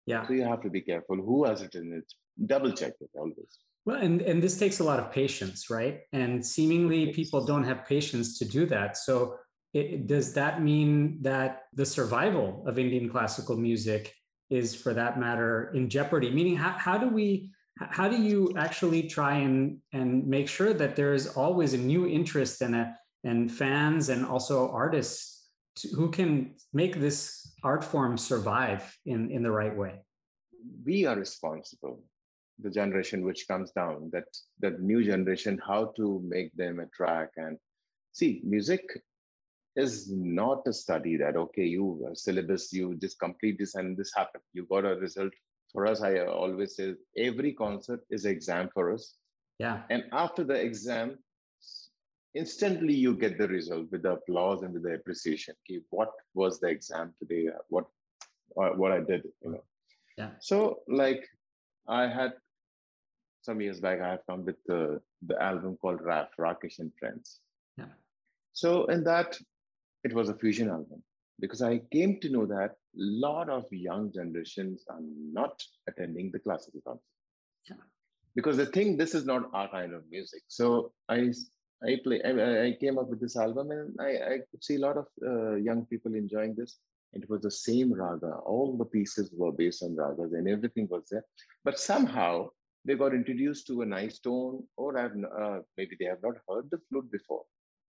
Yeah. 0.07 0.27
So 0.27 0.35
you 0.35 0.45
have 0.45 0.63
to 0.63 0.71
be 0.71 0.83
careful 0.83 1.17
who 1.17 1.45
has 1.45 1.63
written 1.63 1.93
it. 1.95 2.13
Double 2.47 2.73
check 2.73 2.93
it 3.01 3.11
always. 3.15 3.59
Well 3.87 3.97
and 3.97 4.21
and 4.23 4.43
this 4.43 4.59
takes 4.59 4.81
a 4.81 4.85
lot 4.85 5.01
of 5.01 5.11
patience 5.11 5.71
right? 5.71 6.01
And 6.13 6.45
seemingly 6.45 7.13
people 7.13 7.45
don't 7.45 7.65
have 7.65 7.87
patience 7.87 8.39
to 8.39 8.45
do 8.45 8.67
that. 8.67 8.97
So 8.97 9.37
it, 9.75 10.07
does 10.07 10.33
that 10.35 10.63
mean 10.63 11.19
that 11.23 11.63
the 11.73 11.85
survival 11.85 12.65
of 12.67 12.79
indian 12.79 13.11
classical 13.11 13.57
music 13.57 14.15
is 14.55 14.75
for 14.75 14.95
that 14.95 15.19
matter 15.19 15.71
in 15.75 15.89
jeopardy. 15.89 16.31
Meaning 16.31 16.57
how, 16.57 16.73
how 16.73 16.97
do 16.99 17.09
we 17.09 17.51
how 17.77 18.09
do 18.09 18.23
you 18.23 18.53
actually 18.57 19.03
try 19.03 19.35
and 19.39 19.79
and 19.93 20.27
make 20.27 20.49
sure 20.49 20.73
that 20.73 20.95
there 20.95 21.13
is 21.13 21.27
always 21.27 21.75
a 21.75 21.79
new 21.93 22.07
interest 22.07 22.63
and 22.63 22.75
a 22.75 22.97
and 23.25 23.51
fans 23.51 24.11
and 24.11 24.25
also 24.25 24.71
artists 24.71 25.49
to, 25.77 25.89
who 25.89 26.11
can 26.11 26.55
make 26.73 27.01
this 27.01 27.53
art 27.65 27.83
form 27.83 28.17
survive 28.17 28.97
in 29.07 29.31
in 29.31 29.43
the 29.43 29.51
right 29.51 29.77
way? 29.77 29.95
We 30.85 31.05
are 31.07 31.17
responsible 31.17 32.01
the 32.61 32.71
generation 32.71 33.25
which 33.25 33.49
comes 33.49 33.73
down 33.73 34.11
that 34.13 34.29
that 34.61 34.81
new 34.81 35.03
generation 35.03 35.61
how 35.67 35.93
to 35.97 36.23
make 36.25 36.55
them 36.55 36.79
attract 36.79 37.37
and 37.37 37.59
see 38.13 38.41
music 38.45 38.85
is 39.77 40.11
not 40.11 40.63
a 40.67 40.73
study 40.73 41.17
that 41.17 41.37
okay 41.37 41.65
you 41.65 42.07
uh, 42.09 42.15
syllabus 42.15 42.73
you 42.73 42.95
just 42.95 43.19
complete 43.19 43.59
this 43.59 43.75
and 43.75 43.97
this 43.97 44.13
happened. 44.15 44.45
You 44.53 44.67
got 44.67 44.85
a 44.85 44.95
result. 44.97 45.33
For 45.73 45.87
us 45.87 46.03
i 46.03 46.19
uh, 46.19 46.27
always 46.27 46.77
say 46.77 46.95
every 47.19 47.53
concept 47.53 48.05
is 48.11 48.27
exam 48.27 48.71
for 48.73 48.93
us. 48.93 49.15
Yeah. 49.59 49.83
And 49.91 50.05
after 50.13 50.45
the 50.45 50.55
exam 50.55 51.19
instantly 52.35 52.95
you 52.95 53.17
get 53.17 53.39
the 53.39 53.49
result 53.49 53.91
with 53.91 54.03
the 54.03 54.13
applause 54.13 54.63
and 54.63 54.73
with 54.73 54.85
the 54.85 54.95
appreciation. 54.95 55.55
Okay, 55.63 55.81
what 55.91 56.13
was 56.35 56.61
the 56.61 56.69
exam 56.69 57.13
today? 57.19 57.49
Uh, 57.49 57.59
what 57.69 57.87
uh, 58.57 58.71
what 58.71 58.93
i 58.93 59.01
did 59.01 59.25
you 59.43 59.53
know. 59.53 59.65
Yeah. 60.17 60.31
So 60.41 60.81
like 60.87 61.27
i 61.89 62.07
had 62.07 62.35
some 63.43 63.61
years 63.61 63.81
back 63.81 64.01
i 64.01 64.11
have 64.11 64.27
come 64.29 64.45
with 64.45 64.63
the 64.67 65.01
the 65.27 65.43
album 65.43 65.77
called 65.83 66.01
raf 66.03 66.29
rakesh 66.39 66.79
and 66.79 66.93
friends. 67.01 67.41
Yeah. 67.77 67.93
So 68.53 68.87
in 68.87 69.03
that 69.05 69.37
it 70.05 70.13
was 70.13 70.29
a 70.29 70.35
fusion 70.35 70.69
album 70.69 71.03
because 71.41 71.63
I 71.63 71.79
came 71.93 72.21
to 72.21 72.29
know 72.29 72.47
that 72.47 72.71
a 72.71 73.07
lot 73.27 73.49
of 73.49 73.65
young 73.71 74.13
generations 74.13 74.85
are 74.89 75.01
not 75.01 75.63
attending 75.89 76.31
the 76.31 76.39
classical 76.39 76.81
concert. 76.87 77.03
Yeah. 77.69 77.83
Because 78.37 78.57
they 78.57 78.67
think 78.67 78.99
this 78.99 79.15
is 79.15 79.25
not 79.25 79.51
our 79.53 79.69
kind 79.69 79.93
of 79.93 80.03
music. 80.11 80.43
So 80.49 80.93
I 81.09 81.33
I 81.85 81.99
play 82.05 82.23
I, 82.23 82.67
I 82.67 82.77
came 82.81 82.99
up 82.99 83.09
with 83.09 83.21
this 83.21 83.37
album 83.37 83.71
and 83.71 83.97
I, 84.01 84.11
I 84.35 84.39
could 84.51 84.63
see 84.63 84.77
a 84.77 84.85
lot 84.87 84.97
of 84.97 85.07
uh, 85.27 85.55
young 85.57 85.87
people 85.87 86.15
enjoying 86.15 86.55
this. 86.55 86.79
It 87.13 87.29
was 87.31 87.43
the 87.43 87.51
same 87.51 87.93
raga. 87.93 88.33
All 88.45 88.77
the 88.77 88.85
pieces 88.85 89.33
were 89.37 89.53
based 89.53 89.83
on 89.83 89.97
ragas 89.97 90.33
and 90.33 90.49
everything 90.49 90.89
was 90.91 91.05
there. 91.11 91.25
But 91.65 91.79
somehow 91.79 92.49
they 92.85 92.95
got 92.95 93.15
introduced 93.15 93.67
to 93.69 93.83
a 93.83 93.87
nice 93.87 94.19
tone, 94.19 94.65
or 94.77 94.99
I've, 94.99 95.17
uh, 95.41 95.61
maybe 95.79 95.97
they 95.99 96.07
have 96.07 96.23
not 96.23 96.35
heard 96.49 96.71
the 96.71 96.79
flute 96.91 97.11
before. 97.11 97.45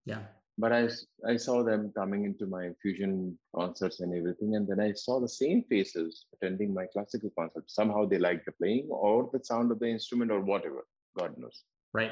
Yeah 0.05 0.21
but 0.57 0.71
I, 0.71 0.87
I 1.27 1.35
saw 1.35 1.63
them 1.63 1.91
coming 1.95 2.23
into 2.23 2.45
my 2.45 2.69
fusion 2.81 3.37
concerts 3.53 3.99
and 3.99 4.13
everything. 4.13 4.55
And 4.55 4.67
then 4.67 4.79
I 4.79 4.93
saw 4.93 5.19
the 5.19 5.27
same 5.27 5.63
faces 5.69 6.25
attending 6.33 6.73
my 6.73 6.85
classical 6.93 7.29
concerts. 7.37 7.75
Somehow 7.75 8.05
they 8.05 8.19
liked 8.19 8.45
the 8.45 8.53
playing 8.53 8.87
or 8.89 9.29
the 9.33 9.43
sound 9.43 9.71
of 9.71 9.79
the 9.79 9.87
instrument 9.87 10.31
or 10.31 10.39
whatever, 10.39 10.85
God 11.17 11.37
knows. 11.37 11.63
Right. 11.93 12.11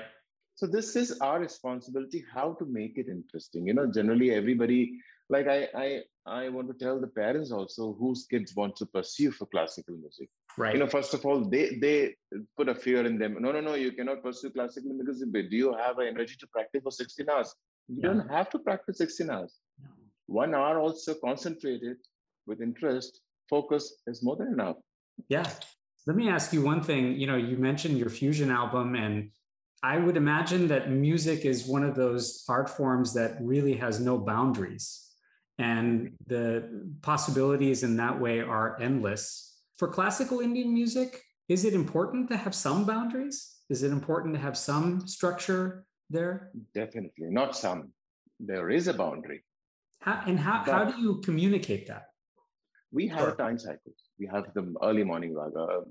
So 0.56 0.68
this 0.68 0.96
is 0.96 1.20
our 1.20 1.40
responsibility, 1.40 2.24
how 2.34 2.54
to 2.60 2.66
make 2.66 2.98
it 2.98 3.08
interesting. 3.08 3.68
You 3.68 3.74
know, 3.74 3.88
generally 3.88 4.32
everybody, 4.32 5.00
like 5.30 5.48
I, 5.48 5.68
I, 5.76 6.02
I 6.26 6.50
want 6.50 6.68
to 6.68 6.86
tell 6.86 7.00
the 7.00 7.08
parents 7.08 7.52
also 7.52 7.96
whose 7.98 8.28
kids 8.30 8.56
want 8.56 8.76
to 8.78 8.86
pursue 8.86 9.32
for 9.32 9.46
classical 9.48 9.96
music. 9.96 10.30
Right. 10.58 10.74
You 10.74 10.82
know, 10.82 10.88
first 10.88 11.14
of 11.16 11.26
all, 11.26 11.50
they 11.50 11.78
they 11.82 12.14
put 12.56 12.70
a 12.70 12.76
fear 12.76 13.04
in 13.06 13.18
them. 13.18 13.38
No, 13.40 13.52
no, 13.52 13.62
no, 13.62 13.74
you 13.74 13.92
cannot 13.94 14.22
pursue 14.22 14.52
classical 14.52 14.92
because 14.96 15.20
do 15.20 15.58
you 15.58 15.74
have 15.74 15.98
energy 16.00 16.36
to 16.40 16.48
practice 16.48 16.84
for 16.84 16.92
16 16.92 17.28
hours? 17.28 17.56
You 17.88 18.00
yeah. 18.02 18.08
don't 18.08 18.30
have 18.30 18.50
to 18.52 18.60
practice 18.60 18.98
16 18.98 19.30
hours. 19.30 19.54
No. 19.82 19.90
One 20.28 20.56
hour 20.56 20.80
also 20.80 21.14
concentrated 21.16 21.98
with 22.48 22.62
interest, 22.62 23.22
focus 23.50 23.96
is 24.08 24.24
more 24.24 24.36
than 24.36 24.48
enough. 24.48 24.78
Yeah. 25.30 25.50
Let 26.06 26.16
me 26.16 26.30
ask 26.30 26.52
you 26.52 26.62
one 26.62 26.82
thing. 26.82 27.20
You 27.20 27.28
know, 27.28 27.38
you 27.38 27.58
mentioned 27.58 27.98
your 27.98 28.10
fusion 28.10 28.52
album, 28.52 28.96
and 28.96 29.32
I 29.84 29.98
would 29.98 30.18
imagine 30.18 30.68
that 30.68 30.90
music 30.90 31.46
is 31.46 31.66
one 31.66 31.84
of 31.84 31.96
those 31.96 32.44
art 32.50 32.70
forms 32.70 33.14
that 33.14 33.38
really 33.42 33.76
has 33.76 34.00
no 34.00 34.18
boundaries. 34.18 35.12
And 35.60 36.14
the 36.28 36.92
possibilities 37.02 37.84
in 37.84 37.96
that 37.98 38.20
way 38.20 38.42
are 38.42 38.82
endless. 38.82 39.62
For 39.78 39.88
classical 39.88 40.40
Indian 40.40 40.74
music, 40.74 41.22
is 41.48 41.64
it 41.64 41.74
important 41.74 42.30
to 42.30 42.38
have 42.38 42.56
some 42.56 42.86
boundaries? 42.86 43.60
Is 43.70 43.84
it 43.84 43.92
important 43.92 44.34
to 44.34 44.40
have 44.40 44.58
some 44.58 45.08
structure 45.08 45.86
there? 46.10 46.52
Definitely, 46.74 47.28
not 47.30 47.56
some. 47.56 47.90
There 48.40 48.70
is 48.70 48.88
a 48.88 48.94
boundary. 48.94 49.44
How, 50.00 50.22
and 50.28 50.40
how, 50.40 50.64
how 50.66 50.84
do 50.86 51.00
you 51.02 51.22
communicate 51.22 51.88
that? 51.88 52.08
We 52.92 53.08
have 53.08 53.20
sure. 53.20 53.36
time 53.36 53.58
cycles. 53.58 53.96
We 54.20 54.28
have 54.28 54.54
the 54.54 54.74
early 54.84 55.04
morning 55.04 55.34
raga, 55.34 55.60
uh, 55.60 55.82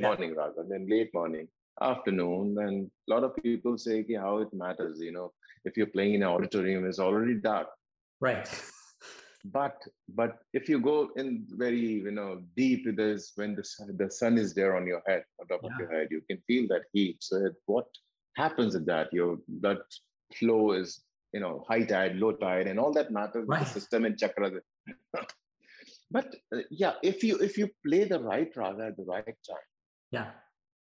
morning 0.00 0.30
yeah. 0.30 0.40
raga, 0.42 0.64
then 0.68 0.86
late 0.88 1.12
morning, 1.14 1.46
afternoon. 1.80 2.56
And 2.58 2.90
a 3.08 3.14
lot 3.14 3.24
of 3.24 3.36
people 3.36 3.78
say 3.78 4.00
okay, 4.00 4.14
how 4.14 4.38
it 4.38 4.52
matters. 4.52 4.98
You 5.00 5.12
know, 5.12 5.32
if 5.64 5.76
you're 5.76 5.86
playing 5.86 6.14
in 6.14 6.22
an 6.22 6.28
auditorium, 6.28 6.86
it's 6.86 6.98
already 6.98 7.34
dark. 7.34 7.68
Right. 8.20 8.48
but 9.44 9.76
but 10.14 10.38
if 10.52 10.68
you 10.68 10.80
go 10.80 11.10
in 11.16 11.46
very 11.50 11.78
you 11.78 12.10
know 12.10 12.42
deep 12.56 12.84
there's 12.96 13.32
when 13.36 13.54
the 13.54 13.64
sun, 13.64 13.96
the 13.96 14.10
sun 14.10 14.36
is 14.36 14.52
there 14.52 14.76
on 14.76 14.86
your 14.86 15.02
head 15.06 15.22
on 15.40 15.46
top 15.46 15.60
yeah. 15.62 15.70
of 15.70 15.78
your 15.78 15.92
head 15.92 16.08
you 16.10 16.20
can 16.28 16.38
feel 16.46 16.66
that 16.68 16.82
heat 16.92 17.16
so 17.20 17.48
what 17.66 17.86
happens 18.42 18.74
at 18.78 18.86
that 18.86 19.12
your 19.18 19.38
blood 19.62 19.82
flow 20.38 20.72
is 20.80 21.00
you 21.32 21.40
know 21.40 21.64
high 21.68 21.84
tide 21.92 22.16
low 22.16 22.32
tide 22.32 22.66
and 22.66 22.78
all 22.80 22.92
that 22.98 23.10
matters 23.10 23.46
right. 23.46 23.60
the 23.60 23.70
system 23.76 24.04
and 24.04 24.18
chakra 24.18 24.50
but 26.16 26.34
uh, 26.54 26.60
yeah 26.70 26.94
if 27.02 27.22
you 27.22 27.36
if 27.48 27.58
you 27.60 27.68
play 27.86 28.02
the 28.12 28.20
right 28.20 28.56
raga 28.56 28.86
at 28.90 28.96
the 28.96 29.04
right 29.04 29.38
time 29.50 29.68
yeah 30.10 30.30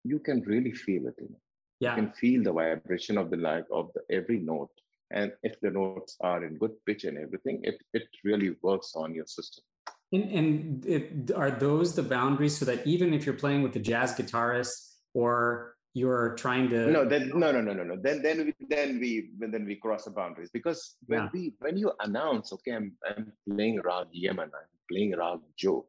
you 0.04 0.18
can 0.18 0.40
really 0.52 0.72
feel 0.72 1.06
it 1.10 1.14
you 1.18 1.28
know? 1.30 1.42
yeah. 1.80 1.90
you 1.90 2.02
can 2.02 2.12
feel 2.22 2.42
the 2.48 2.52
vibration 2.52 3.18
of 3.22 3.30
the 3.30 3.40
like 3.48 3.66
of 3.80 3.90
the 3.94 4.02
every 4.18 4.38
note 4.38 4.74
and 5.12 5.32
if 5.42 5.54
the 5.60 5.70
notes 5.70 6.16
are 6.20 6.44
in 6.44 6.58
good 6.58 6.74
pitch 6.86 7.04
and 7.04 7.18
everything 7.18 7.60
it 7.62 7.78
it 7.92 8.08
really 8.24 8.52
works 8.62 8.92
on 8.96 9.14
your 9.14 9.26
system 9.26 9.64
and, 10.12 10.30
and 10.38 10.86
it, 10.86 11.32
are 11.34 11.50
those 11.50 11.94
the 11.94 12.02
boundaries 12.02 12.56
so 12.56 12.64
that 12.64 12.86
even 12.86 13.12
if 13.12 13.26
you're 13.26 13.34
playing 13.34 13.62
with 13.62 13.72
the 13.72 13.80
jazz 13.80 14.14
guitarist 14.14 14.94
or 15.14 15.75
you're 16.00 16.34
trying 16.42 16.68
to 16.68 16.78
no 16.96 17.02
then 17.12 17.28
no 17.42 17.48
no 17.56 17.60
no 17.66 17.72
no 17.78 17.84
no 17.90 17.96
then 18.06 18.20
then 18.26 18.38
we 18.46 18.52
then 18.74 18.98
we 19.02 19.10
then 19.54 19.64
we 19.70 19.76
cross 19.84 20.04
the 20.04 20.10
boundaries 20.10 20.50
because 20.58 20.80
when 21.06 21.22
yeah. 21.22 21.28
we 21.34 21.42
when 21.64 21.76
you 21.82 21.92
announce 22.00 22.52
okay 22.52 22.72
i'm, 22.78 22.88
I'm 23.08 23.32
playing 23.48 23.80
rag 23.90 24.08
Yaman 24.12 24.50
i'm 24.60 24.72
playing 24.90 25.16
rag 25.16 25.40
jog 25.62 25.84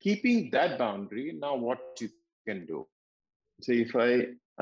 keeping 0.00 0.50
that 0.56 0.78
boundary 0.78 1.26
now 1.46 1.54
what 1.56 1.80
you 2.00 2.10
can 2.46 2.66
do 2.66 2.86
so 3.62 3.72
if 3.72 3.96
i 3.96 4.10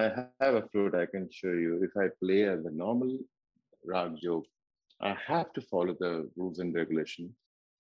i 0.03 0.07
have 0.41 0.55
a 0.61 0.65
flute 0.71 0.95
i 0.95 1.07
can 1.15 1.29
show 1.41 1.55
you 1.65 1.73
if 1.89 1.95
i 2.05 2.07
play 2.23 2.43
as 2.55 2.65
a 2.65 2.71
normal 2.85 3.19
rag 3.85 4.17
jog 4.23 4.45
i 5.11 5.15
have 5.27 5.53
to 5.53 5.61
follow 5.73 5.95
the 6.05 6.15
rules 6.37 6.59
and 6.59 6.75
regulation 6.75 7.35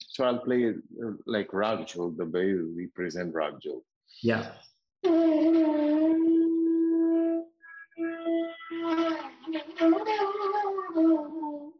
So 0.06 0.24
I'll 0.24 0.38
play 0.38 0.70
uh, 0.70 1.10
like 1.26 1.52
Rag 1.52 1.86
Jog, 1.86 2.16
the 2.16 2.24
way 2.24 2.54
we 2.54 2.86
present 2.94 3.34
Rag 3.34 3.54
Jog. 3.60 3.82
Yeah. 4.22 4.52
Thank 5.02 5.14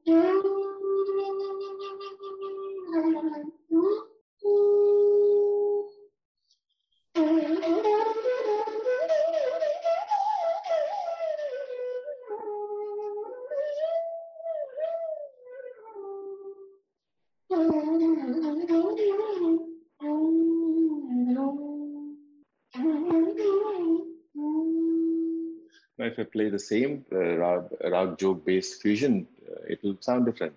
you. 0.07 0.58
If 25.99 26.19
I 26.19 26.25
play 26.25 26.49
the 26.51 26.59
same 26.59 27.05
uh, 27.13 27.17
rag, 27.17 27.63
rag 27.85 28.19
jog 28.19 28.45
based 28.45 28.83
fusion, 28.83 29.27
uh, 29.51 29.61
it 29.69 29.83
will 29.83 29.97
sound 30.01 30.27
different. 30.27 30.55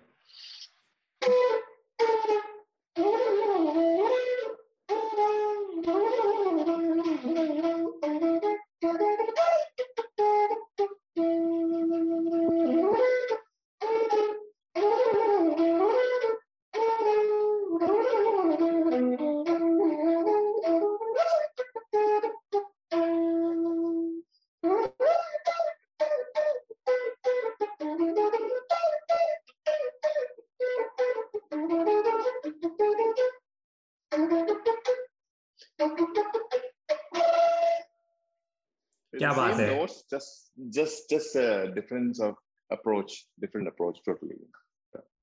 Just 41.14 41.36
a 41.36 41.50
difference 41.78 42.20
of 42.20 42.34
approach 42.76 43.10
different 43.40 43.68
approach 43.72 43.98
totally 44.08 44.36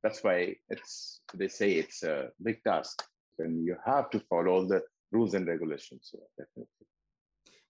that's 0.03 0.23
why 0.23 0.55
it's 0.69 1.21
they 1.33 1.47
say 1.47 1.71
it's 1.71 2.03
a 2.03 2.29
big 2.43 2.57
task 2.63 3.03
and 3.39 3.65
you 3.65 3.75
have 3.85 4.09
to 4.09 4.19
follow 4.29 4.47
all 4.47 4.67
the 4.67 4.81
rules 5.11 5.33
and 5.33 5.47
regulations 5.47 6.09
so 6.11 6.19
definitely 6.37 6.87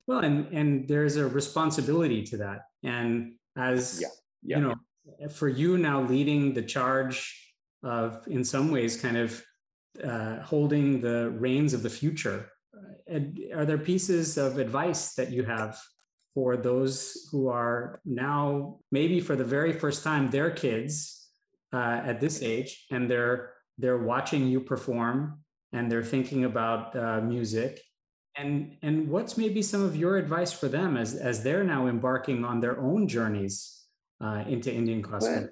well 0.07 0.19
and 0.19 0.47
and 0.59 0.87
there's 0.87 1.15
a 1.15 1.27
responsibility 1.27 2.21
to 2.23 2.37
that 2.37 2.61
and 2.83 3.33
as 3.57 4.01
yeah, 4.01 4.07
yeah. 4.43 4.57
you 4.57 4.63
know 4.63 4.75
for 5.29 5.47
you 5.47 5.77
now 5.77 6.01
leading 6.01 6.53
the 6.53 6.61
charge 6.61 7.17
of 7.83 8.27
in 8.27 8.43
some 8.43 8.69
ways 8.71 9.01
kind 9.05 9.17
of 9.17 9.43
uh, 10.03 10.35
holding 10.41 11.01
the 11.01 11.29
reins 11.31 11.73
of 11.73 11.81
the 11.81 11.89
future 11.89 12.49
uh, 12.77 13.19
are 13.55 13.65
there 13.65 13.77
pieces 13.77 14.37
of 14.37 14.59
advice 14.59 15.15
that 15.15 15.31
you 15.31 15.43
have 15.43 15.79
for 16.33 16.57
those 16.57 17.27
who 17.31 17.47
are 17.47 18.01
now 18.05 18.77
maybe 18.91 19.19
for 19.19 19.35
the 19.35 19.43
very 19.43 19.73
first 19.73 20.03
time 20.03 20.29
their 20.29 20.51
kids 20.51 21.27
uh, 21.73 22.01
at 22.05 22.19
this 22.19 22.41
age 22.41 22.85
and 22.91 23.09
they're 23.09 23.53
they're 23.77 23.97
watching 23.97 24.47
you 24.47 24.59
perform 24.59 25.39
and 25.73 25.91
they're 25.91 26.03
thinking 26.03 26.45
about 26.45 26.95
uh, 26.95 27.21
music. 27.21 27.81
And 28.35 28.77
and 28.81 29.09
what's 29.09 29.37
maybe 29.37 29.61
some 29.61 29.83
of 29.83 29.95
your 29.95 30.17
advice 30.17 30.51
for 30.51 30.67
them 30.67 30.97
as 30.97 31.15
as 31.15 31.43
they're 31.43 31.63
now 31.63 31.87
embarking 31.87 32.45
on 32.45 32.59
their 32.59 32.79
own 32.79 33.07
journeys 33.07 33.85
uh, 34.21 34.43
into 34.47 34.73
indian 34.73 35.01
classical 35.01 35.41
well, 35.41 35.49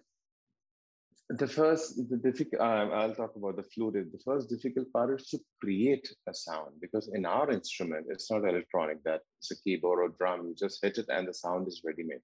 the 1.30 1.48
first 1.48 1.98
the 2.10 2.16
difficult 2.16 2.62
uh, 2.62 2.88
i'll 2.94 3.14
talk 3.14 3.36
about 3.36 3.58
the 3.58 3.64
flute 3.64 3.94
the 3.94 4.20
first 4.24 4.50
difficult 4.50 4.92
part 4.94 5.20
is 5.20 5.28
to 5.28 5.38
create 5.62 6.08
a 6.30 6.34
sound 6.34 6.72
because 6.80 7.10
in 7.14 7.26
our 7.26 7.52
instrument 7.52 8.06
it's 8.10 8.32
not 8.32 8.48
electronic 8.48 9.04
that 9.04 9.22
it's 9.40 9.52
a 9.52 9.62
keyboard 9.62 10.00
or 10.00 10.16
drum. 10.18 10.48
You 10.48 10.56
just 10.56 10.80
hit 10.82 10.98
it 10.98 11.06
and 11.10 11.28
the 11.28 11.34
sound 11.34 11.68
is 11.68 11.82
ready 11.84 12.04
made 12.04 12.22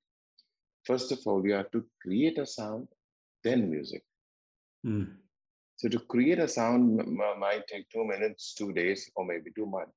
first 0.85 1.11
of 1.11 1.19
all 1.25 1.45
you 1.45 1.53
have 1.53 1.69
to 1.71 1.83
create 2.01 2.37
a 2.37 2.45
sound 2.45 2.87
then 3.43 3.69
music. 3.69 4.03
Mm. 4.85 5.15
so 5.75 5.89
to 5.89 5.99
create 5.99 6.39
a 6.39 6.47
sound 6.47 7.01
might 7.39 7.67
take 7.67 7.89
two 7.89 8.05
minutes 8.05 8.53
two 8.53 8.71
days 8.71 9.11
or 9.15 9.25
maybe 9.25 9.51
two 9.53 9.65
months. 9.65 9.91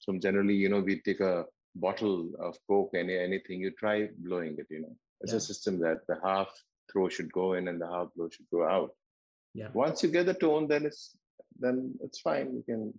So 0.00 0.18
generally 0.18 0.54
you 0.54 0.68
know 0.68 0.80
we 0.80 1.00
take 1.02 1.20
a 1.20 1.44
bottle 1.76 2.32
of 2.40 2.56
coke 2.68 2.90
any 2.94 3.16
anything 3.16 3.60
you 3.60 3.70
try 3.78 4.08
blowing 4.18 4.56
it 4.58 4.66
you 4.68 4.80
know. 4.80 4.96
It's 5.20 5.32
yeah. 5.32 5.38
a 5.38 5.40
system 5.40 5.78
that 5.80 6.00
the 6.08 6.18
half 6.24 6.48
throw 6.90 7.08
should 7.08 7.32
go 7.32 7.54
in 7.54 7.68
and 7.68 7.80
the 7.80 7.86
half 7.86 8.08
blow 8.14 8.28
should 8.28 8.46
go 8.52 8.66
out. 8.68 8.90
Yeah. 9.54 9.68
Once 9.72 10.02
you 10.02 10.10
get 10.10 10.26
the 10.26 10.34
tone, 10.34 10.68
then 10.68 10.84
it's 10.84 11.16
then 11.58 11.94
it's 12.02 12.20
fine. 12.20 12.54
You 12.54 12.62
can. 12.62 12.94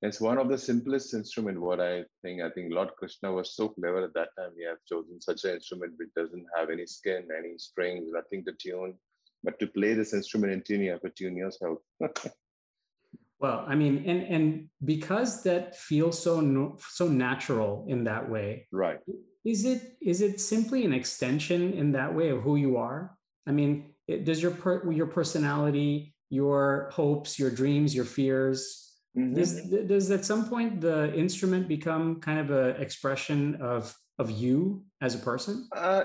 It's 0.00 0.20
one 0.20 0.38
of 0.38 0.48
the 0.48 0.56
simplest 0.56 1.12
instrument. 1.12 1.60
What 1.60 1.80
I 1.80 2.04
think, 2.22 2.40
I 2.40 2.50
think 2.50 2.72
Lord 2.72 2.90
Krishna 2.96 3.32
was 3.32 3.56
so 3.56 3.70
clever 3.70 4.04
at 4.04 4.14
that 4.14 4.28
time. 4.38 4.52
He 4.56 4.64
have 4.64 4.78
chosen 4.88 5.20
such 5.20 5.44
an 5.44 5.56
instrument 5.56 5.94
which 5.96 6.10
doesn't 6.14 6.46
have 6.56 6.70
any 6.70 6.86
skin, 6.86 7.26
any 7.36 7.58
strings, 7.58 8.08
nothing 8.12 8.44
to 8.44 8.52
tune. 8.52 8.94
But 9.42 9.58
to 9.58 9.66
play 9.66 9.94
this 9.94 10.14
instrument 10.14 10.52
in 10.52 10.62
tune, 10.62 10.82
you 10.82 10.92
have 10.92 11.00
to 11.00 11.10
tune 11.10 11.36
yourself. 11.36 11.78
well, 13.40 13.64
I 13.66 13.74
mean, 13.74 14.04
and 14.06 14.22
and 14.22 14.68
because 14.84 15.42
that 15.42 15.76
feels 15.76 16.22
so 16.22 16.40
no, 16.40 16.76
so 16.90 17.08
natural 17.08 17.84
in 17.88 18.04
that 18.04 18.30
way, 18.30 18.68
right? 18.70 19.00
Is 19.44 19.64
it 19.64 19.96
is 20.00 20.20
it 20.20 20.40
simply 20.40 20.84
an 20.84 20.92
extension 20.92 21.72
in 21.72 21.92
that 21.92 22.14
way 22.14 22.28
of 22.28 22.42
who 22.42 22.54
you 22.54 22.76
are? 22.76 23.17
I 23.48 23.52
mean, 23.52 23.86
it, 24.06 24.24
does 24.24 24.42
your 24.42 24.52
per, 24.52 24.90
your 24.92 25.06
personality, 25.06 26.14
your 26.30 26.90
hopes, 26.92 27.38
your 27.38 27.50
dreams, 27.50 27.94
your 27.94 28.04
fears, 28.04 28.92
mm-hmm. 29.16 29.34
does, 29.34 29.62
does 29.86 30.10
at 30.10 30.24
some 30.24 30.48
point 30.48 30.80
the 30.80 31.12
instrument 31.14 31.66
become 31.66 32.20
kind 32.20 32.38
of 32.38 32.50
an 32.50 32.80
expression 32.80 33.56
of 33.56 33.94
of 34.18 34.30
you 34.30 34.84
as 35.00 35.14
a 35.14 35.18
person? 35.18 35.68
Uh, 35.74 36.04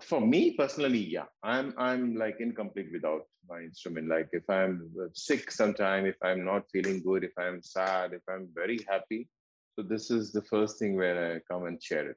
for 0.00 0.20
me 0.20 0.52
personally, 0.52 0.98
yeah, 0.98 1.26
I'm 1.42 1.74
I'm 1.76 2.14
like 2.14 2.36
incomplete 2.40 2.90
without 2.92 3.22
my 3.48 3.60
instrument. 3.60 4.08
Like 4.08 4.28
if 4.32 4.48
I'm 4.48 4.90
sick 5.14 5.50
sometime, 5.50 6.06
if 6.06 6.16
I'm 6.22 6.44
not 6.44 6.70
feeling 6.72 7.02
good, 7.02 7.24
if 7.24 7.32
I'm 7.38 7.62
sad, 7.62 8.12
if 8.12 8.22
I'm 8.28 8.48
very 8.54 8.80
happy, 8.88 9.28
so 9.74 9.82
this 9.82 10.10
is 10.10 10.32
the 10.32 10.42
first 10.42 10.78
thing 10.78 10.96
where 10.96 11.36
I 11.36 11.40
come 11.50 11.66
and 11.66 11.82
share 11.82 12.10
it, 12.10 12.16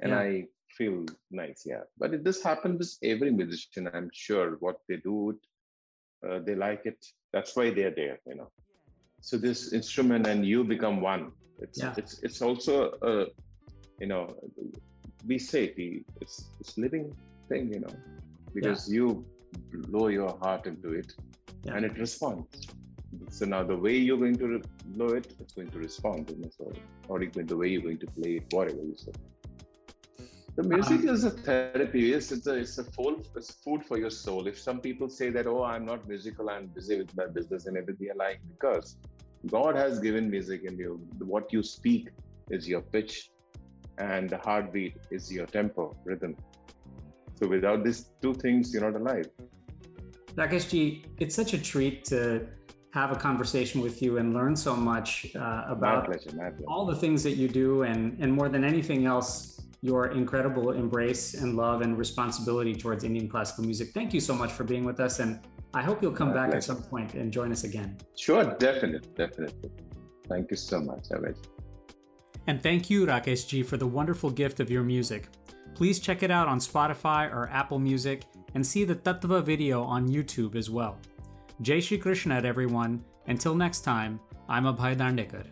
and 0.00 0.10
yeah. 0.10 0.18
I 0.18 0.44
feel 0.76 1.04
nice. 1.30 1.62
Yeah, 1.66 1.82
but 1.98 2.14
it, 2.14 2.24
this 2.24 2.42
happens 2.42 2.78
with 2.78 3.10
every 3.10 3.30
musician. 3.30 3.88
I'm 3.92 4.10
sure 4.12 4.56
what 4.60 4.76
they 4.88 4.96
do, 4.96 5.38
uh, 6.28 6.40
they 6.44 6.54
like 6.54 6.82
it. 6.84 7.04
That's 7.32 7.54
why 7.56 7.70
they're 7.70 7.94
there. 7.94 8.18
You 8.26 8.36
know. 8.36 8.50
So 9.20 9.36
this 9.36 9.72
instrument 9.72 10.26
and 10.26 10.46
you 10.46 10.64
become 10.64 11.00
one. 11.00 11.32
It's 11.60 11.82
yeah. 11.82 11.94
it's 11.96 12.22
it's 12.22 12.40
also 12.40 12.92
a, 13.02 13.26
you 14.00 14.06
know, 14.06 14.28
we 15.26 15.38
say 15.38 15.74
the 15.74 16.04
it's 16.20 16.50
it's 16.60 16.78
living 16.78 17.16
thing. 17.48 17.72
You 17.72 17.80
know, 17.80 17.94
because 18.54 18.88
yeah. 18.88 18.96
you 18.96 19.26
blow 19.72 20.08
your 20.08 20.38
heart 20.38 20.66
into 20.66 20.92
it, 20.92 21.12
yeah. 21.64 21.74
and 21.74 21.84
it 21.84 21.98
responds. 21.98 22.68
So 23.30 23.46
now 23.46 23.64
the 23.64 23.76
way 23.76 23.96
you're 23.96 24.18
going 24.18 24.36
to 24.36 24.62
blow 24.86 25.08
it, 25.08 25.34
it's 25.40 25.54
going 25.54 25.70
to 25.70 25.78
respond. 25.78 26.30
You 26.30 26.42
know, 26.42 26.50
so 26.56 26.72
or 27.08 27.22
even 27.22 27.46
the 27.46 27.56
way 27.56 27.68
you're 27.68 27.82
going 27.82 27.98
to 27.98 28.06
play 28.06 28.36
it, 28.36 28.44
whatever 28.52 28.82
you 28.82 28.96
say. 28.96 29.12
The 30.58 30.64
music 30.64 31.04
is 31.04 31.22
a 31.22 31.30
therapy. 31.30 32.00
Yes, 32.00 32.32
it's 32.32 32.48
a 32.48 32.54
it's 32.54 32.78
a 32.78 32.84
food 32.94 33.28
it's 33.36 33.50
food 33.64 33.84
for 33.88 33.96
your 33.96 34.10
soul. 34.10 34.48
If 34.48 34.58
some 34.58 34.80
people 34.80 35.08
say 35.08 35.30
that, 35.30 35.46
oh, 35.46 35.62
I'm 35.62 35.84
not 35.86 36.08
musical, 36.08 36.50
I'm 36.50 36.66
busy 36.78 36.98
with 36.98 37.16
my 37.16 37.26
business 37.26 37.66
and 37.66 37.76
everything, 37.76 38.08
I 38.12 38.16
like 38.16 38.40
because 38.54 38.96
God 39.46 39.76
has 39.76 40.00
given 40.00 40.28
music 40.28 40.64
in 40.64 40.76
you. 40.76 41.00
What 41.34 41.52
you 41.52 41.62
speak 41.62 42.08
is 42.50 42.68
your 42.68 42.80
pitch, 42.80 43.30
and 43.98 44.28
the 44.28 44.38
heartbeat 44.38 44.96
is 45.12 45.32
your 45.32 45.46
tempo, 45.46 45.96
rhythm. 46.04 46.34
So 47.36 47.46
without 47.46 47.84
these 47.84 48.10
two 48.20 48.34
things, 48.34 48.74
you're 48.74 48.90
not 48.90 49.00
alive. 49.00 49.28
Rakeshji, 50.34 51.04
it's 51.18 51.36
such 51.36 51.52
a 51.52 51.58
treat 51.70 52.04
to 52.06 52.48
have 52.94 53.12
a 53.12 53.16
conversation 53.28 53.80
with 53.80 54.02
you 54.02 54.18
and 54.18 54.34
learn 54.34 54.56
so 54.56 54.74
much 54.74 55.36
uh, 55.36 55.66
about 55.68 56.06
pleasure. 56.06 56.56
all 56.66 56.84
the 56.84 56.96
things 56.96 57.22
that 57.22 57.36
you 57.36 57.46
do 57.46 57.84
and, 57.84 58.18
and 58.18 58.32
more 58.32 58.48
than 58.48 58.64
anything 58.64 59.06
else, 59.06 59.58
your 59.80 60.08
incredible 60.08 60.72
embrace 60.72 61.34
and 61.34 61.56
love 61.56 61.82
and 61.82 61.96
responsibility 61.96 62.74
towards 62.74 63.04
Indian 63.04 63.28
classical 63.28 63.64
music. 63.64 63.90
Thank 63.94 64.12
you 64.12 64.20
so 64.20 64.34
much 64.34 64.52
for 64.52 64.64
being 64.64 64.84
with 64.84 64.98
us. 65.00 65.20
And 65.20 65.40
I 65.74 65.82
hope 65.82 66.02
you'll 66.02 66.12
come 66.12 66.28
My 66.28 66.34
back 66.34 66.50
pleasure. 66.50 66.56
at 66.58 66.64
some 66.64 66.82
point 66.82 67.14
and 67.14 67.32
join 67.32 67.52
us 67.52 67.64
again. 67.64 67.96
Sure, 68.16 68.44
definitely, 68.58 69.08
definitely. 69.16 69.70
Thank 70.28 70.50
you 70.50 70.56
so 70.56 70.80
much, 70.80 71.08
Aved. 71.10 71.36
And 72.46 72.62
thank 72.62 72.90
you, 72.90 73.06
Rakesh 73.06 73.46
Ji, 73.46 73.62
for 73.62 73.76
the 73.76 73.86
wonderful 73.86 74.30
gift 74.30 74.58
of 74.58 74.70
your 74.70 74.82
music. 74.82 75.28
Please 75.74 76.00
check 76.00 76.22
it 76.22 76.30
out 76.30 76.48
on 76.48 76.58
Spotify 76.58 77.32
or 77.32 77.48
Apple 77.50 77.78
Music 77.78 78.24
and 78.54 78.66
see 78.66 78.84
the 78.84 78.96
Tattva 78.96 79.44
video 79.44 79.82
on 79.82 80.08
YouTube 80.08 80.56
as 80.56 80.68
well. 80.70 80.98
Jai 81.60 81.80
Shri 81.80 81.98
Krishna, 81.98 82.40
everyone. 82.42 83.04
Until 83.26 83.54
next 83.54 83.80
time, 83.80 84.18
I'm 84.48 84.64
Abhay 84.64 84.96
Dandekar. 84.96 85.44